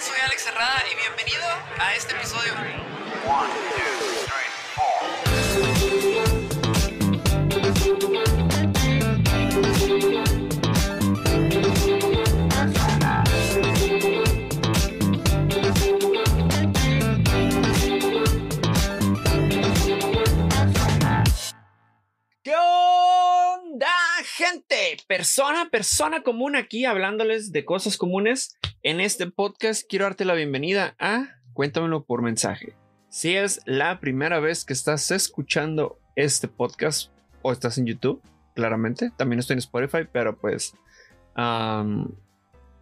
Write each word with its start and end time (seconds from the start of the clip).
Soy 0.00 0.20
Alex 0.24 0.46
Herrada 0.46 0.84
y 0.92 0.94
bienvenido 0.94 1.44
a 1.80 1.94
este 1.94 2.14
episodio. 2.14 2.52
¿Qué 2.54 4.07
Persona, 25.08 25.70
persona 25.70 26.22
común 26.22 26.54
aquí 26.54 26.84
hablándoles 26.84 27.50
de 27.50 27.64
cosas 27.64 27.96
comunes. 27.96 28.58
En 28.82 29.00
este 29.00 29.26
podcast 29.26 29.88
quiero 29.88 30.04
darte 30.04 30.26
la 30.26 30.34
bienvenida 30.34 30.96
a 30.98 31.38
Cuéntamelo 31.54 32.04
por 32.04 32.20
mensaje. 32.20 32.76
Si 33.08 33.34
es 33.34 33.62
la 33.64 34.00
primera 34.00 34.38
vez 34.38 34.66
que 34.66 34.74
estás 34.74 35.10
escuchando 35.10 35.98
este 36.14 36.46
podcast 36.46 37.10
o 37.40 37.52
estás 37.52 37.78
en 37.78 37.86
YouTube, 37.86 38.20
claramente, 38.54 39.10
también 39.16 39.38
estoy 39.38 39.54
en 39.54 39.60
Spotify, 39.60 40.06
pero 40.12 40.36
pues 40.36 40.74
am, 41.34 42.12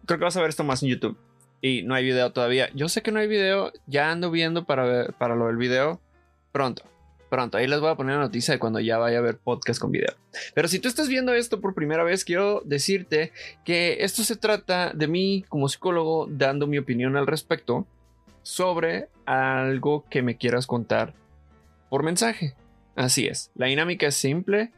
creo 0.05 0.19
que 0.19 0.25
vas 0.25 0.35
a 0.35 0.41
ver 0.41 0.49
esto 0.49 0.65
más 0.65 0.83
en 0.83 0.89
YouTube. 0.89 1.17
Y 1.61 1.83
no 1.83 1.95
hay 1.95 2.03
video 2.03 2.33
todavía. 2.33 2.69
Yo 2.73 2.89
sé 2.89 3.01
que 3.01 3.13
no 3.13 3.21
hay 3.21 3.29
video, 3.29 3.71
ya 3.85 4.11
ando 4.11 4.31
viendo 4.31 4.65
para, 4.65 4.83
ver, 4.83 5.13
para 5.13 5.37
lo 5.37 5.47
del 5.47 5.55
video 5.55 6.01
pronto. 6.51 6.83
Pronto, 7.29 7.57
ahí 7.57 7.67
les 7.67 7.79
voy 7.79 7.89
a 7.89 7.95
poner 7.95 8.15
la 8.15 8.21
noticia 8.21 8.53
de 8.53 8.59
cuando 8.59 8.79
ya 8.79 8.97
vaya 8.97 9.17
a 9.17 9.19
haber 9.19 9.37
podcast 9.37 9.81
con 9.81 9.91
video. 9.91 10.13
Pero 10.53 10.67
si 10.67 10.79
tú 10.79 10.87
estás 10.87 11.09
viendo 11.09 11.33
esto 11.33 11.59
por 11.59 11.73
primera 11.73 12.03
vez, 12.03 12.23
quiero 12.23 12.61
decirte 12.63 13.33
que 13.65 13.97
esto 13.99 14.23
se 14.23 14.37
trata 14.37 14.91
de 14.93 15.07
mí 15.07 15.43
como 15.49 15.67
psicólogo 15.67 16.27
dando 16.29 16.67
mi 16.67 16.77
opinión 16.77 17.17
al 17.17 17.27
respecto 17.27 17.85
sobre 18.43 19.09
algo 19.25 20.05
que 20.09 20.21
me 20.21 20.37
quieras 20.37 20.67
contar 20.67 21.13
por 21.89 22.03
mensaje. 22.03 22.55
Así 22.95 23.27
es, 23.27 23.51
la 23.55 23.67
dinámica 23.67 24.07
es 24.07 24.15
simple. 24.15 24.71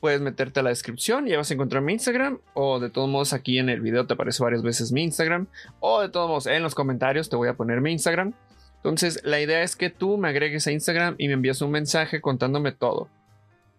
Puedes 0.00 0.20
meterte 0.20 0.60
a 0.60 0.62
la 0.62 0.70
descripción 0.70 1.26
y 1.26 1.30
ya 1.30 1.38
vas 1.38 1.50
a 1.50 1.54
encontrar 1.54 1.82
mi 1.82 1.92
Instagram. 1.92 2.40
O 2.54 2.78
de 2.80 2.90
todos 2.90 3.08
modos, 3.08 3.32
aquí 3.32 3.58
en 3.58 3.68
el 3.68 3.80
video 3.80 4.06
te 4.06 4.14
aparece 4.14 4.42
varias 4.42 4.62
veces 4.62 4.92
mi 4.92 5.02
Instagram. 5.02 5.46
O 5.80 6.00
de 6.00 6.08
todos 6.08 6.28
modos, 6.28 6.46
en 6.46 6.62
los 6.62 6.74
comentarios 6.74 7.28
te 7.28 7.36
voy 7.36 7.48
a 7.48 7.54
poner 7.54 7.80
mi 7.80 7.92
Instagram. 7.92 8.34
Entonces, 8.78 9.20
la 9.24 9.40
idea 9.40 9.62
es 9.62 9.76
que 9.76 9.90
tú 9.90 10.16
me 10.18 10.28
agregues 10.28 10.66
a 10.66 10.72
Instagram 10.72 11.14
y 11.18 11.28
me 11.28 11.34
envíes 11.34 11.60
un 11.60 11.70
mensaje 11.70 12.20
contándome 12.20 12.72
todo. 12.72 13.08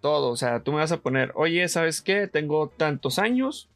Todo. 0.02 0.30
O 0.30 0.36
sea, 0.38 0.62
tú 0.62 0.72
me 0.72 0.78
vas 0.80 0.92
a 0.92 0.98
poner, 1.02 1.32
oye, 1.36 1.68
¿sabes 1.68 2.02
qué? 2.02 2.28
Tengo 2.28 2.68
tantos 2.70 3.18
años. 3.20 3.70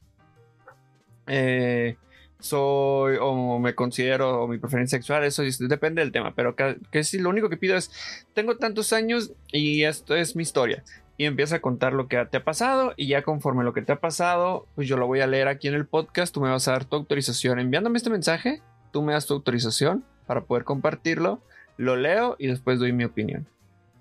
Eh, 1.27 1.95
soy 2.39 3.15
o 3.21 3.57
me 3.59 3.73
considero 3.73 4.43
o 4.43 4.47
mi 4.49 4.57
preferencia 4.57 4.97
sexual, 4.97 5.23
eso 5.23 5.43
es- 5.43 5.59
depende 5.59 6.01
del 6.01 6.11
tema, 6.11 6.33
pero 6.35 6.55
que 6.57 7.03
si 7.05 7.17
lo 7.17 7.29
único 7.29 7.49
que 7.49 7.55
pido 7.55 7.77
es, 7.77 7.89
tengo 8.33 8.57
tantos 8.57 8.91
años 8.91 9.31
y 9.53 9.83
esto 9.83 10.15
es 10.15 10.35
mi 10.35 10.43
historia. 10.43 10.83
Y 11.17 11.23
empieza 11.25 11.57
a 11.57 11.61
contar 11.61 11.93
lo 11.93 12.07
que 12.09 12.25
te 12.25 12.37
ha 12.37 12.43
pasado 12.43 12.93
y 12.97 13.07
ya 13.07 13.21
conforme 13.21 13.63
lo 13.63 13.71
que 13.71 13.81
te 13.81 13.93
ha 13.93 14.01
pasado, 14.01 14.67
pues 14.75 14.89
yo 14.89 14.97
lo 14.97 15.07
voy 15.07 15.21
a 15.21 15.27
leer 15.27 15.47
aquí 15.47 15.69
en 15.69 15.75
el 15.75 15.85
podcast, 15.85 16.33
tú 16.33 16.41
me 16.41 16.49
vas 16.49 16.67
a 16.67 16.71
dar 16.73 16.83
tu 16.85 16.97
autorización 16.97 17.59
enviándome 17.59 17.97
este 17.97 18.09
mensaje, 18.09 18.61
tú 18.91 19.01
me 19.03 19.13
das 19.13 19.25
tu 19.25 19.33
autorización 19.35 20.03
para 20.25 20.45
poder 20.45 20.63
compartirlo, 20.63 21.41
lo 21.77 21.95
leo 21.95 22.35
y 22.39 22.47
después 22.47 22.79
doy 22.79 22.93
mi 22.93 23.03
opinión. 23.03 23.47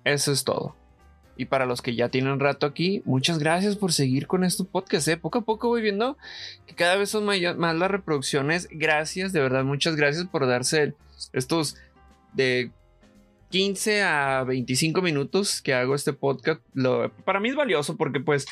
Eso 0.03 0.31
es 0.31 0.43
todo. 0.43 0.75
Y 1.35 1.45
para 1.45 1.65
los 1.65 1.81
que 1.81 1.95
ya 1.95 2.09
tienen 2.09 2.39
rato 2.39 2.65
aquí, 2.65 3.01
muchas 3.05 3.39
gracias 3.39 3.75
por 3.75 3.91
seguir 3.91 4.27
con 4.27 4.43
estos 4.43 4.67
podcasts. 4.67 5.07
¿eh? 5.07 5.17
Poco 5.17 5.39
a 5.39 5.41
poco 5.41 5.67
voy 5.67 5.81
viendo 5.81 6.17
que 6.67 6.75
cada 6.75 6.95
vez 6.95 7.09
son 7.09 7.25
más 7.25 7.75
las 7.75 7.91
reproducciones. 7.91 8.67
Gracias, 8.71 9.33
de 9.33 9.41
verdad, 9.41 9.63
muchas 9.63 9.95
gracias 9.95 10.25
por 10.27 10.45
darse 10.45 10.93
estos 11.31 11.75
de 12.33 12.71
15 13.49 14.03
a 14.03 14.43
25 14.43 15.01
minutos 15.01 15.61
que 15.61 15.73
hago 15.73 15.95
este 15.95 16.13
podcast. 16.13 16.61
Lo, 16.73 17.11
para 17.23 17.39
mí 17.39 17.49
es 17.49 17.55
valioso 17.55 17.97
porque 17.97 18.19
pues 18.19 18.45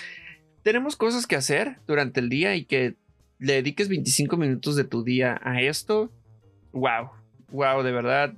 tenemos 0.63 0.95
cosas 0.95 1.27
que 1.27 1.35
hacer 1.35 1.77
durante 1.87 2.19
el 2.19 2.29
día 2.29 2.55
y 2.55 2.65
que 2.65 2.95
le 3.37 3.53
dediques 3.53 3.89
25 3.89 4.37
minutos 4.37 4.75
de 4.75 4.85
tu 4.85 5.03
día 5.03 5.39
a 5.43 5.61
esto. 5.61 6.11
Wow, 6.71 7.09
wow, 7.51 7.83
de 7.83 7.91
verdad 7.91 8.33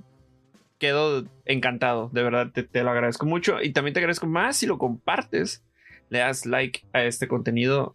quedo 0.78 1.24
encantado, 1.44 2.10
de 2.12 2.22
verdad 2.22 2.50
te, 2.52 2.82
lo 2.82 2.90
agradezco 2.90 3.26
mucho 3.26 3.62
y 3.62 3.72
también 3.72 3.94
te 3.94 4.00
agradezco 4.00 4.26
más 4.26 4.56
si 4.56 4.66
lo 4.66 4.78
compartes, 4.78 5.64
le 6.10 6.18
das 6.18 6.46
like 6.46 6.84
a 6.92 7.04
este 7.04 7.28
contenido, 7.28 7.94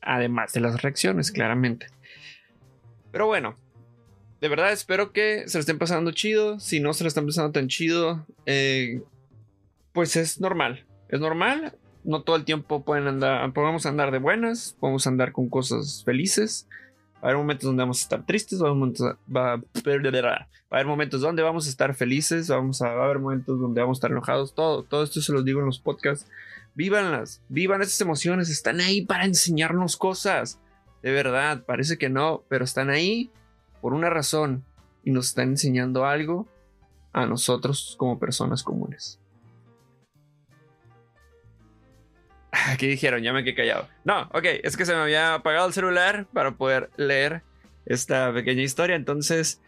además 0.00 0.52
de 0.52 0.60
las 0.60 0.82
reacciones, 0.82 1.32
claramente. 1.32 1.86
Pero 3.10 3.26
bueno, 3.26 3.56
de 4.40 4.48
verdad 4.48 4.72
espero 4.72 5.12
que 5.12 5.48
se 5.48 5.58
lo 5.58 5.60
estén 5.60 5.78
pasando 5.78 6.12
chido, 6.12 6.60
si 6.60 6.80
no 6.80 6.92
se 6.92 7.04
lo 7.04 7.08
están 7.08 7.26
pasando 7.26 7.52
tan 7.52 7.68
chido, 7.68 8.26
eh, 8.46 9.02
pues 9.92 10.16
es 10.16 10.40
normal, 10.40 10.86
es 11.08 11.20
normal, 11.20 11.76
no 12.04 12.22
todo 12.22 12.36
el 12.36 12.44
tiempo 12.44 12.84
pueden 12.84 13.06
andar, 13.06 13.52
podemos 13.52 13.86
andar 13.86 14.10
de 14.10 14.18
buenas, 14.18 14.76
podemos 14.80 15.06
andar 15.06 15.32
con 15.32 15.48
cosas 15.48 16.02
felices. 16.04 16.68
Va 17.22 17.28
a 17.28 17.30
haber 17.30 17.36
momentos 17.36 17.66
donde 17.66 17.82
vamos 17.82 18.00
a 18.00 18.02
estar 18.02 18.26
tristes, 18.26 18.60
va 18.60 18.66
a 18.66 18.70
haber 18.70 18.78
momentos, 18.78 19.16
va, 19.34 19.52
a 19.52 19.60
haber 20.70 20.86
momentos 20.86 21.20
donde 21.20 21.42
vamos 21.42 21.66
a 21.66 21.70
estar 21.70 21.94
felices, 21.94 22.48
vamos 22.48 22.82
a, 22.82 22.92
va 22.94 23.02
a 23.02 23.04
haber 23.04 23.20
momentos 23.20 23.60
donde 23.60 23.80
vamos 23.80 23.96
a 23.96 24.00
estar 24.00 24.10
enojados, 24.10 24.54
todo, 24.54 24.82
todo 24.82 25.04
esto 25.04 25.20
se 25.20 25.32
los 25.32 25.44
digo 25.44 25.60
en 25.60 25.66
los 25.66 25.78
podcasts. 25.78 26.28
Vívanlas, 26.74 27.40
vivan 27.48 27.80
esas 27.80 28.00
emociones, 28.00 28.50
están 28.50 28.80
ahí 28.80 29.02
para 29.02 29.24
enseñarnos 29.24 29.96
cosas. 29.96 30.58
De 31.02 31.12
verdad, 31.12 31.64
parece 31.64 31.96
que 31.96 32.08
no, 32.08 32.42
pero 32.48 32.64
están 32.64 32.90
ahí 32.90 33.30
por 33.80 33.94
una 33.94 34.10
razón 34.10 34.64
y 35.04 35.12
nos 35.12 35.28
están 35.28 35.50
enseñando 35.50 36.06
algo 36.06 36.48
a 37.12 37.26
nosotros 37.26 37.94
como 37.98 38.18
personas 38.18 38.64
comunes. 38.64 39.21
¿Qué 42.78 42.86
dijeron? 42.88 43.22
Ya 43.22 43.32
me 43.32 43.44
quedé 43.44 43.54
callado. 43.54 43.88
No, 44.04 44.22
ok, 44.32 44.44
es 44.62 44.76
que 44.76 44.84
se 44.84 44.94
me 44.94 45.00
había 45.00 45.34
apagado 45.34 45.66
el 45.66 45.72
celular 45.72 46.26
para 46.32 46.52
poder 46.52 46.90
leer 46.96 47.42
esta 47.86 48.32
pequeña 48.32 48.62
historia. 48.62 48.94
Entonces, 48.96 49.60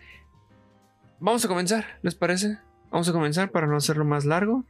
vamos 1.19 1.45
a 1.45 1.49
comenzar, 1.49 1.87
¿les 2.03 2.15
parece? 2.15 2.59
Vamos 2.91 3.09
a 3.09 3.13
comenzar 3.13 3.51
para 3.51 3.67
no 3.67 3.77
hacerlo 3.77 4.05
más 4.05 4.25
largo. 4.25 4.65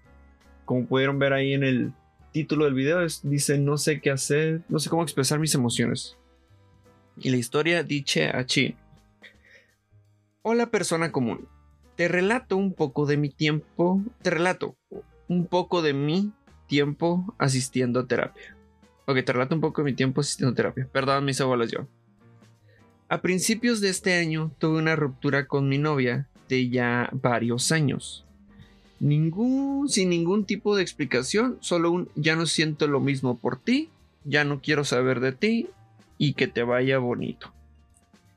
Como 0.64 0.86
pudieron 0.86 1.18
ver 1.18 1.32
ahí 1.32 1.52
en 1.54 1.64
el 1.64 1.92
título 2.32 2.64
del 2.64 2.74
video, 2.74 3.02
es- 3.02 3.20
dice 3.28 3.58
no 3.58 3.76
sé 3.78 4.00
qué 4.00 4.10
hacer, 4.10 4.62
no 4.68 4.78
sé 4.78 4.88
cómo 4.90 5.02
expresar 5.02 5.38
mis 5.38 5.54
emociones. 5.54 6.16
Y 7.18 7.30
la 7.30 7.36
historia 7.36 7.82
dice. 7.82 8.32
Hola 10.42 10.66
persona 10.66 11.10
común, 11.10 11.48
te 11.96 12.06
relato 12.08 12.56
un 12.56 12.74
poco 12.74 13.06
de 13.06 13.16
mi 13.16 13.30
tiempo, 13.30 14.02
te 14.22 14.30
relato 14.30 14.76
un 15.28 15.46
poco 15.46 15.80
de 15.80 15.94
mi 15.94 16.32
tiempo 16.66 17.34
asistiendo 17.38 18.00
a 18.00 18.06
terapia. 18.06 18.56
Ok, 19.06 19.22
te 19.24 19.32
relato 19.32 19.54
un 19.54 19.60
poco 19.60 19.82
de 19.82 19.90
mi 19.90 19.94
tiempo 19.94 20.20
asistiendo 20.20 20.52
a 20.52 20.56
terapia. 20.56 20.88
Perdón, 20.90 21.24
mis 21.24 21.40
abuelos 21.40 21.70
yo. 21.70 21.86
A 23.08 23.20
principios 23.20 23.80
de 23.80 23.90
este 23.90 24.14
año 24.14 24.50
tuve 24.58 24.78
una 24.78 24.96
ruptura 24.96 25.46
con 25.46 25.68
mi 25.68 25.78
novia 25.78 26.26
de 26.48 26.70
ya 26.70 27.10
varios 27.12 27.70
años. 27.70 28.24
Ningún, 29.00 29.88
sin 29.88 30.08
ningún 30.08 30.44
tipo 30.44 30.74
de 30.74 30.82
explicación, 30.82 31.58
solo 31.60 31.90
un 31.90 32.08
ya 32.14 32.36
no 32.36 32.46
siento 32.46 32.86
lo 32.86 33.00
mismo 33.00 33.38
por 33.38 33.60
ti, 33.60 33.90
ya 34.24 34.44
no 34.44 34.60
quiero 34.60 34.84
saber 34.84 35.20
de 35.20 35.32
ti 35.32 35.68
y 36.16 36.32
que 36.32 36.46
te 36.46 36.62
vaya 36.62 36.98
bonito. 36.98 37.52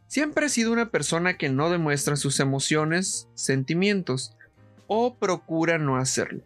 Siempre 0.07 0.47
he 0.47 0.49
sido 0.49 0.71
una 0.71 0.89
persona 0.89 1.37
que 1.37 1.49
no 1.49 1.69
demuestra 1.69 2.15
sus 2.15 2.39
emociones, 2.39 3.27
sentimientos 3.35 4.35
o 4.87 5.15
procura 5.15 5.77
no 5.77 5.97
hacerlo. 5.97 6.43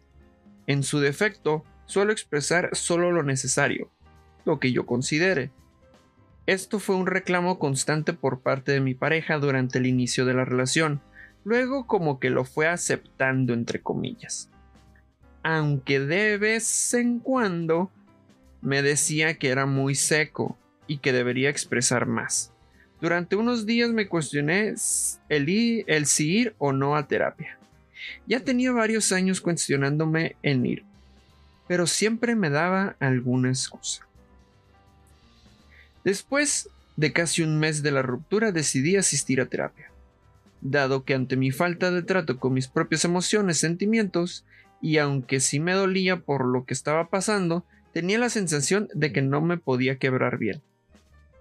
En 0.66 0.82
su 0.82 1.00
defecto, 1.00 1.64
suelo 1.86 2.12
expresar 2.12 2.70
solo 2.72 3.10
lo 3.12 3.22
necesario, 3.22 3.90
lo 4.44 4.58
que 4.60 4.72
yo 4.72 4.86
considere. 4.86 5.50
Esto 6.46 6.78
fue 6.80 6.96
un 6.96 7.06
reclamo 7.06 7.58
constante 7.58 8.12
por 8.12 8.40
parte 8.40 8.72
de 8.72 8.80
mi 8.80 8.94
pareja 8.94 9.38
durante 9.38 9.78
el 9.78 9.86
inicio 9.86 10.24
de 10.24 10.34
la 10.34 10.44
relación, 10.44 11.00
luego 11.44 11.86
como 11.86 12.18
que 12.18 12.30
lo 12.30 12.44
fue 12.44 12.66
aceptando 12.66 13.52
entre 13.52 13.80
comillas. 13.80 14.48
Aunque 15.42 16.00
de 16.00 16.38
vez 16.38 16.94
en 16.94 17.18
cuando 17.20 17.90
me 18.60 18.82
decía 18.82 19.34
que 19.34 19.48
era 19.48 19.66
muy 19.66 19.94
seco 19.94 20.56
y 20.86 20.98
que 20.98 21.12
debería 21.12 21.50
expresar 21.50 22.06
más. 22.06 22.52
Durante 23.00 23.34
unos 23.34 23.66
días 23.66 23.90
me 23.90 24.06
cuestioné 24.08 24.74
el, 25.28 25.48
i- 25.48 25.84
el 25.88 26.06
si 26.06 26.38
ir 26.38 26.54
o 26.58 26.72
no 26.72 26.94
a 26.96 27.08
terapia. 27.08 27.58
Ya 28.26 28.40
tenía 28.40 28.70
varios 28.72 29.10
años 29.12 29.40
cuestionándome 29.40 30.36
en 30.42 30.64
ir, 30.66 30.84
pero 31.68 31.86
siempre 31.86 32.34
me 32.34 32.50
daba 32.50 32.96
alguna 33.00 33.48
excusa. 33.48 34.06
Después 36.04 36.68
de 36.96 37.12
casi 37.12 37.42
un 37.42 37.58
mes 37.58 37.82
de 37.82 37.92
la 37.92 38.02
ruptura 38.02 38.52
decidí 38.52 38.96
asistir 38.96 39.40
a 39.40 39.46
terapia, 39.46 39.90
dado 40.60 41.04
que 41.04 41.14
ante 41.14 41.36
mi 41.36 41.50
falta 41.50 41.90
de 41.90 42.02
trato 42.02 42.38
con 42.38 42.54
mis 42.54 42.68
propias 42.68 43.04
emociones, 43.04 43.58
sentimientos, 43.58 44.44
y 44.80 44.98
aunque 44.98 45.40
sí 45.40 45.60
me 45.60 45.72
dolía 45.72 46.20
por 46.20 46.44
lo 46.44 46.64
que 46.64 46.74
estaba 46.74 47.08
pasando, 47.08 47.64
tenía 47.92 48.18
la 48.18 48.30
sensación 48.30 48.88
de 48.94 49.12
que 49.12 49.22
no 49.22 49.40
me 49.40 49.58
podía 49.58 49.98
quebrar 49.98 50.38
bien. 50.38 50.62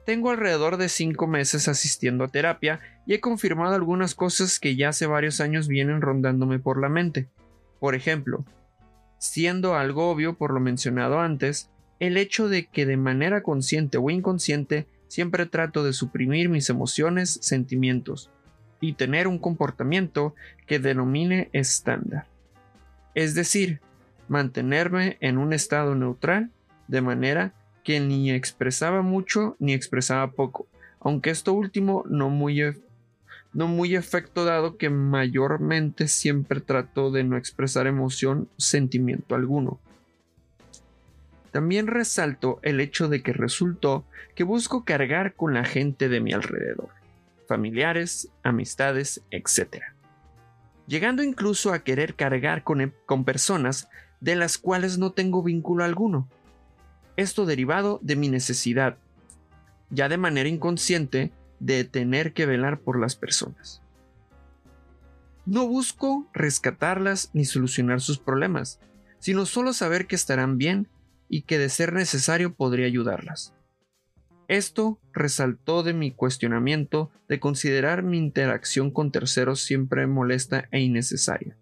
Tengo 0.06 0.31
alrededor 0.31 0.77
de 0.77 0.89
cinco 0.89 1.27
meses 1.27 1.68
asistiendo 1.68 2.23
a 2.23 2.27
terapia 2.27 2.79
y 3.06 3.13
he 3.13 3.19
confirmado 3.19 3.75
algunas 3.75 4.15
cosas 4.15 4.59
que 4.59 4.75
ya 4.75 4.89
hace 4.89 5.06
varios 5.06 5.39
años 5.39 5.68
vienen 5.68 6.01
rondándome 6.01 6.59
por 6.59 6.79
la 6.79 6.89
mente. 6.89 7.27
Por 7.79 7.95
ejemplo, 7.95 8.44
siendo 9.21 9.75
algo 9.75 10.09
obvio 10.09 10.33
por 10.33 10.51
lo 10.51 10.59
mencionado 10.59 11.19
antes, 11.19 11.69
el 12.00 12.18
hecho 12.18 12.50
de 12.50 12.65
que 12.65 12.88
de 12.88 12.97
manera 12.97 13.44
consciente 13.44 14.00
o 14.00 14.09
inconsciente 14.09 14.88
siempre 15.07 15.45
trato 15.45 15.83
de 15.83 15.94
suprimir 15.94 16.50
mis 16.50 16.71
emociones, 16.71 17.38
sentimientos 17.44 18.31
y 18.79 18.94
tener 18.94 19.27
un 19.27 19.38
comportamiento 19.38 20.33
que 20.65 20.79
denomine 20.79 21.50
estándar. 21.53 22.25
Es 23.13 23.35
decir, 23.35 23.79
mantenerme 24.27 25.18
en 25.21 25.38
un 25.38 25.53
estado 25.53 25.94
neutral 25.94 26.50
de 26.88 27.01
manera 27.01 27.53
que 27.83 28.00
ni 28.00 28.31
expresaba 28.31 29.03
mucho 29.03 29.56
ni 29.59 29.73
expresaba 29.73 30.31
poco, 30.31 30.65
aunque 31.00 31.29
esto 31.29 31.53
último 31.53 32.03
no 32.09 32.31
muy, 32.31 32.59
no 33.53 33.68
muy 33.68 33.95
efecto 33.95 34.45
dado 34.45 34.77
que 34.77 34.89
mayormente 34.89 36.07
siempre 36.07 36.62
trato 36.62 37.12
de 37.12 37.24
no 37.24 37.38
expresar 37.38 37.88
emoción, 37.88 38.50
sentimiento 38.57 39.36
alguno. 39.36 39.80
También 41.51 41.88
resalto 41.88 42.59
el 42.63 42.80
hecho 42.80 43.09
de 43.09 43.21
que 43.21 43.33
resultó 43.33 44.06
que 44.36 44.44
busco 44.45 44.86
cargar 44.86 45.36
con 45.36 45.53
la 45.53 45.65
gente 45.65 46.07
de 46.07 46.21
mi 46.21 46.31
alrededor, 46.31 46.89
familiares, 47.48 48.30
amistades, 48.42 49.21
etc. 49.31 49.83
Llegando 50.88 51.24
incluso 51.24 51.74
a 51.74 51.80
querer 51.80 52.15
cargar 52.15 52.63
con, 52.63 52.94
con 53.06 53.25
personas 53.25 53.89
de 54.21 54.36
las 54.36 54.57
cuales 54.57 54.97
no 54.97 55.12
tengo 55.12 55.44
vínculo 55.44 55.83
alguno. 55.83 56.30
Esto 57.18 57.45
derivado 57.45 58.00
de 58.01 58.15
mi 58.15 58.30
necesidad, 58.30 58.97
ya 59.89 60.07
de 60.07 60.18
manera 60.18 60.47
inconsciente, 60.47 61.33
de 61.61 61.85
tener 61.85 62.33
que 62.33 62.45
velar 62.45 62.81
por 62.81 62.99
las 62.99 63.15
personas. 63.15 63.81
No 65.45 65.67
busco 65.67 66.29
rescatarlas 66.33 67.29
ni 67.33 67.45
solucionar 67.45 68.01
sus 68.01 68.19
problemas, 68.19 68.79
sino 69.19 69.45
solo 69.45 69.71
saber 69.71 70.07
que 70.07 70.15
estarán 70.15 70.57
bien 70.57 70.89
y 71.29 71.43
que 71.43 71.57
de 71.57 71.69
ser 71.69 71.93
necesario 71.93 72.53
podría 72.53 72.87
ayudarlas. 72.87 73.53
Esto 74.47 74.99
resaltó 75.13 75.83
de 75.83 75.93
mi 75.93 76.11
cuestionamiento 76.11 77.09
de 77.29 77.39
considerar 77.39 78.03
mi 78.03 78.17
interacción 78.17 78.91
con 78.91 79.11
terceros 79.11 79.61
siempre 79.61 80.07
molesta 80.07 80.67
e 80.71 80.81
innecesaria, 80.81 81.55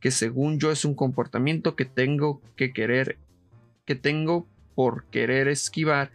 que 0.00 0.10
según 0.10 0.58
yo 0.58 0.72
es 0.72 0.84
un 0.84 0.94
comportamiento 0.94 1.76
que 1.76 1.84
tengo 1.84 2.42
que 2.56 2.72
querer, 2.72 3.18
que 3.84 3.94
tengo 3.94 4.48
por 4.74 5.04
querer 5.04 5.46
esquivar 5.46 6.10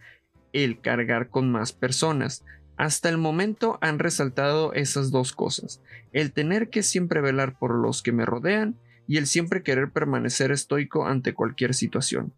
el 0.52 0.80
cargar 0.80 1.30
con 1.30 1.50
más 1.50 1.72
personas. 1.72 2.44
Hasta 2.78 3.08
el 3.08 3.18
momento 3.18 3.76
han 3.80 3.98
resaltado 3.98 4.72
esas 4.72 5.10
dos 5.10 5.32
cosas, 5.32 5.82
el 6.12 6.32
tener 6.32 6.70
que 6.70 6.84
siempre 6.84 7.20
velar 7.20 7.58
por 7.58 7.74
los 7.74 8.02
que 8.02 8.12
me 8.12 8.24
rodean 8.24 8.76
y 9.08 9.16
el 9.16 9.26
siempre 9.26 9.64
querer 9.64 9.90
permanecer 9.90 10.52
estoico 10.52 11.04
ante 11.04 11.34
cualquier 11.34 11.74
situación. 11.74 12.32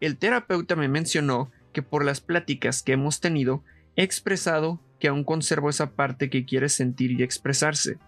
El 0.00 0.16
terapeuta 0.16 0.74
me 0.74 0.88
mencionó 0.88 1.52
que 1.72 1.82
por 1.82 2.04
las 2.04 2.20
pláticas 2.20 2.82
que 2.82 2.92
hemos 2.92 3.20
tenido 3.20 3.62
he 3.94 4.02
expresado 4.02 4.80
que 4.98 5.06
aún 5.06 5.22
conservo 5.22 5.70
esa 5.70 5.92
parte 5.92 6.30
que 6.30 6.44
quiere 6.44 6.68
sentir 6.68 7.12
y 7.12 7.22
expresarse, 7.22 7.98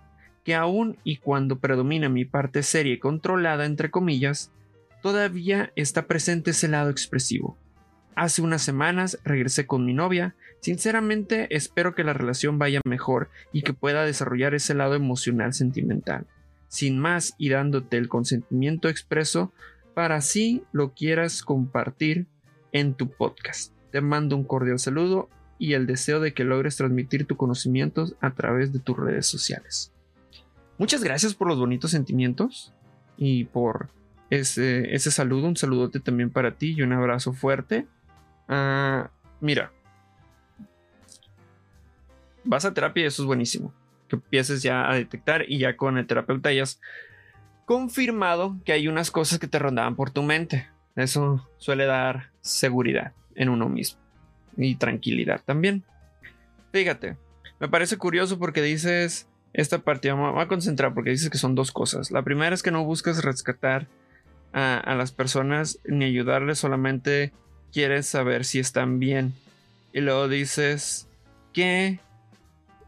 que 0.44 0.56
aún 0.56 0.99
y 1.05 1.19
cuando 1.19 1.61
predomina 1.61 2.08
mi 2.08 2.25
parte 2.25 2.65
seria 2.65 2.94
y 2.94 2.99
controlada, 2.99 3.67
entre 3.67 3.93
comillas, 3.93 4.50
todavía 5.00 5.73
está 5.76 6.08
presente 6.08 6.50
ese 6.50 6.67
lado 6.67 6.91
expresivo. 6.91 7.56
Hace 8.14 8.43
unas 8.43 8.62
semanas 8.62 9.19
regresé 9.25 9.67
con 9.67 9.87
mi 9.87 9.94
novia, 9.94 10.35
sinceramente 10.61 11.55
espero 11.55 11.94
que 11.94 12.05
la 12.05 12.12
relación 12.12 12.59
vaya 12.59 12.81
mejor 12.85 13.31
y 13.53 13.62
que 13.62 13.73
pueda 13.73 14.05
desarrollar 14.05 14.55
ese 14.55 14.75
lado 14.75 14.94
emocional 14.94 15.55
sentimental. 15.55 16.26
Sin 16.69 16.99
más 16.99 17.35
y 17.38 17.49
dándote 17.49 17.97
el 17.97 18.09
consentimiento 18.09 18.88
expreso, 18.88 19.53
para 19.94 20.17
así 20.17 20.62
lo 20.73 20.93
quieras 20.93 21.43
compartir 21.43 22.26
en 22.73 22.94
tu 22.94 23.11
podcast. 23.11 23.73
Te 23.91 24.00
mando 24.00 24.37
un 24.37 24.44
cordial 24.44 24.79
saludo 24.79 25.29
y 25.58 25.75
el 25.75 25.87
deseo 25.87 26.20
de 26.20 26.35
que 26.35 26.44
logres 26.44 26.76
transmitir 26.76 27.26
tu 27.26 27.37
conocimiento 27.37 28.06
a 28.20 28.35
través 28.35 28.73
de 28.73 28.79
tus 28.79 28.97
redes 28.97 29.26
sociales. 29.26 29.93
Muchas 30.79 31.05
gracias 31.05 31.35
por 31.35 31.49
los 31.49 31.58
bonitos 31.58 31.93
sentimientos 31.93 32.73
y 33.17 33.44
por 33.44 33.91
ese, 34.31 34.94
ese 34.94 35.11
saludo. 35.11 35.47
Un 35.47 35.56
saludote 35.56 36.00
también 36.00 36.31
para 36.31 36.56
ti 36.56 36.75
y 36.76 36.82
un 36.82 36.93
abrazo 36.93 37.32
fuerte. 37.32 37.87
Ah, 38.54 39.10
mira, 39.40 39.72
vas 42.44 42.66
a 42.66 42.75
terapia 42.75 43.04
y 43.04 43.06
eso 43.06 43.22
es 43.22 43.26
buenísimo. 43.26 43.72
Que 44.08 44.16
empieces 44.16 44.62
ya 44.62 44.90
a 44.90 44.94
detectar 44.94 45.46
y 45.49 45.58
ya 45.58 45.75
con 45.75 45.96
el 45.96 46.06
terapeuta 46.06 46.50
hayas 46.50 46.78
confirmado 47.64 48.58
que 48.66 48.72
hay 48.72 48.88
unas 48.88 49.10
cosas 49.10 49.38
que 49.38 49.49
te 49.49 49.58
rondaban 49.58 49.96
por 49.96 50.10
tu 50.10 50.22
mente. 50.22 50.69
Eso 50.96 51.49
suele 51.56 51.87
dar 51.87 52.31
seguridad 52.43 53.14
en 53.37 53.49
uno 53.49 53.70
mismo 53.70 53.99
y 54.58 54.75
tranquilidad 54.75 55.40
también. 55.43 55.82
Fíjate, 56.72 57.16
me 57.58 57.69
parece 57.69 57.96
curioso 57.96 58.38
porque 58.38 58.60
dices 58.60 59.31
esta 59.55 59.78
parte, 59.78 60.12
me 60.12 60.31
voy 60.31 60.43
a 60.43 60.48
concentrar 60.48 60.93
porque 60.93 61.08
dices 61.08 61.31
que 61.31 61.38
son 61.38 61.55
dos 61.55 61.72
cosas. 61.72 62.10
La 62.10 62.22
primera 62.22 62.55
es 62.55 62.62
que 62.62 62.70
no 62.70 62.84
buscas 62.84 63.25
rescatar 63.25 63.88
a, 64.52 64.94
las 64.94 65.12
personas 65.12 65.78
ni 65.87 66.05
ayudarles, 66.05 66.58
solamente 66.58 67.32
quieres 67.72 68.06
saber 68.06 68.44
si 68.44 68.58
están 68.58 68.98
bien. 68.98 69.32
Y 69.92 70.00
luego 70.00 70.28
dices 70.28 71.08
que 71.52 71.98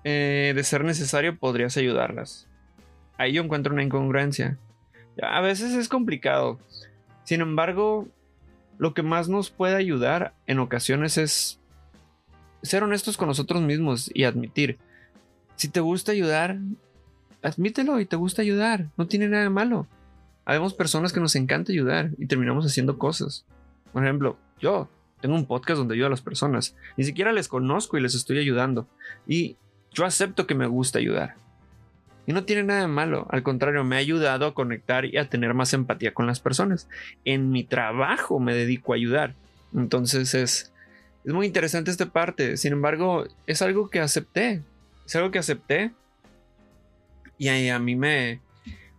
eh, 0.04 0.52
de 0.54 0.64
ser 0.64 0.84
necesario 0.84 1.36
podrías 1.36 1.76
ayudarlas. 1.76 2.46
Ahí 3.16 3.32
yo 3.32 3.42
encuentro 3.42 3.72
una 3.72 3.82
incongruencia. 3.82 4.58
A 5.22 5.40
veces 5.40 5.72
es 5.74 5.88
complicado. 5.88 6.58
Sin 7.24 7.40
embargo, 7.40 8.08
lo 8.78 8.94
que 8.94 9.02
más 9.02 9.28
nos 9.28 9.50
puede 9.50 9.76
ayudar 9.76 10.34
en 10.46 10.58
ocasiones 10.58 11.16
es 11.18 11.60
ser 12.62 12.82
honestos 12.82 13.16
con 13.16 13.28
nosotros 13.28 13.62
mismos 13.62 14.10
y 14.12 14.24
admitir. 14.24 14.78
Si 15.56 15.68
te 15.68 15.80
gusta 15.80 16.12
ayudar, 16.12 16.58
admítelo 17.42 18.00
y 18.00 18.06
te 18.06 18.16
gusta 18.16 18.42
ayudar. 18.42 18.88
No 18.96 19.06
tiene 19.06 19.28
nada 19.28 19.48
malo. 19.50 19.86
Habemos 20.44 20.74
personas 20.74 21.12
que 21.12 21.20
nos 21.20 21.36
encanta 21.36 21.72
ayudar 21.72 22.10
y 22.18 22.26
terminamos 22.26 22.66
haciendo 22.66 22.98
cosas. 22.98 23.46
Por 23.92 24.02
ejemplo, 24.02 24.36
yo 24.60 24.88
tengo 25.20 25.34
un 25.34 25.46
podcast 25.46 25.78
donde 25.78 25.94
ayudo 25.94 26.08
a 26.08 26.10
las 26.10 26.20
personas. 26.20 26.76
Ni 26.96 27.04
siquiera 27.04 27.32
les 27.32 27.48
conozco 27.48 27.96
y 27.96 28.00
les 28.00 28.14
estoy 28.14 28.38
ayudando. 28.38 28.86
Y 29.26 29.56
yo 29.92 30.04
acepto 30.04 30.46
que 30.46 30.54
me 30.54 30.66
gusta 30.66 30.98
ayudar. 30.98 31.36
Y 32.26 32.32
no 32.32 32.44
tiene 32.44 32.62
nada 32.62 32.82
de 32.82 32.88
malo, 32.88 33.26
al 33.30 33.42
contrario, 33.42 33.84
me 33.84 33.96
ha 33.96 33.98
ayudado 33.98 34.46
a 34.46 34.54
conectar 34.54 35.04
y 35.04 35.18
a 35.18 35.28
tener 35.28 35.52
más 35.52 35.74
empatía 35.74 36.14
con 36.14 36.26
las 36.26 36.40
personas. 36.40 36.88
En 37.24 37.50
mi 37.50 37.64
trabajo 37.64 38.40
me 38.40 38.54
dedico 38.54 38.92
a 38.92 38.96
ayudar. 38.96 39.34
Entonces 39.74 40.34
es, 40.34 40.72
es 41.24 41.32
muy 41.32 41.46
interesante 41.46 41.90
esta 41.90 42.06
parte. 42.06 42.56
Sin 42.56 42.72
embargo, 42.72 43.24
es 43.46 43.60
algo 43.60 43.90
que 43.90 44.00
acepté. 44.00 44.62
Es 45.04 45.16
algo 45.16 45.30
que 45.30 45.38
acepté. 45.38 45.92
Y 47.36 47.48
a, 47.48 47.78
mí 47.78 47.96
me, 47.96 48.40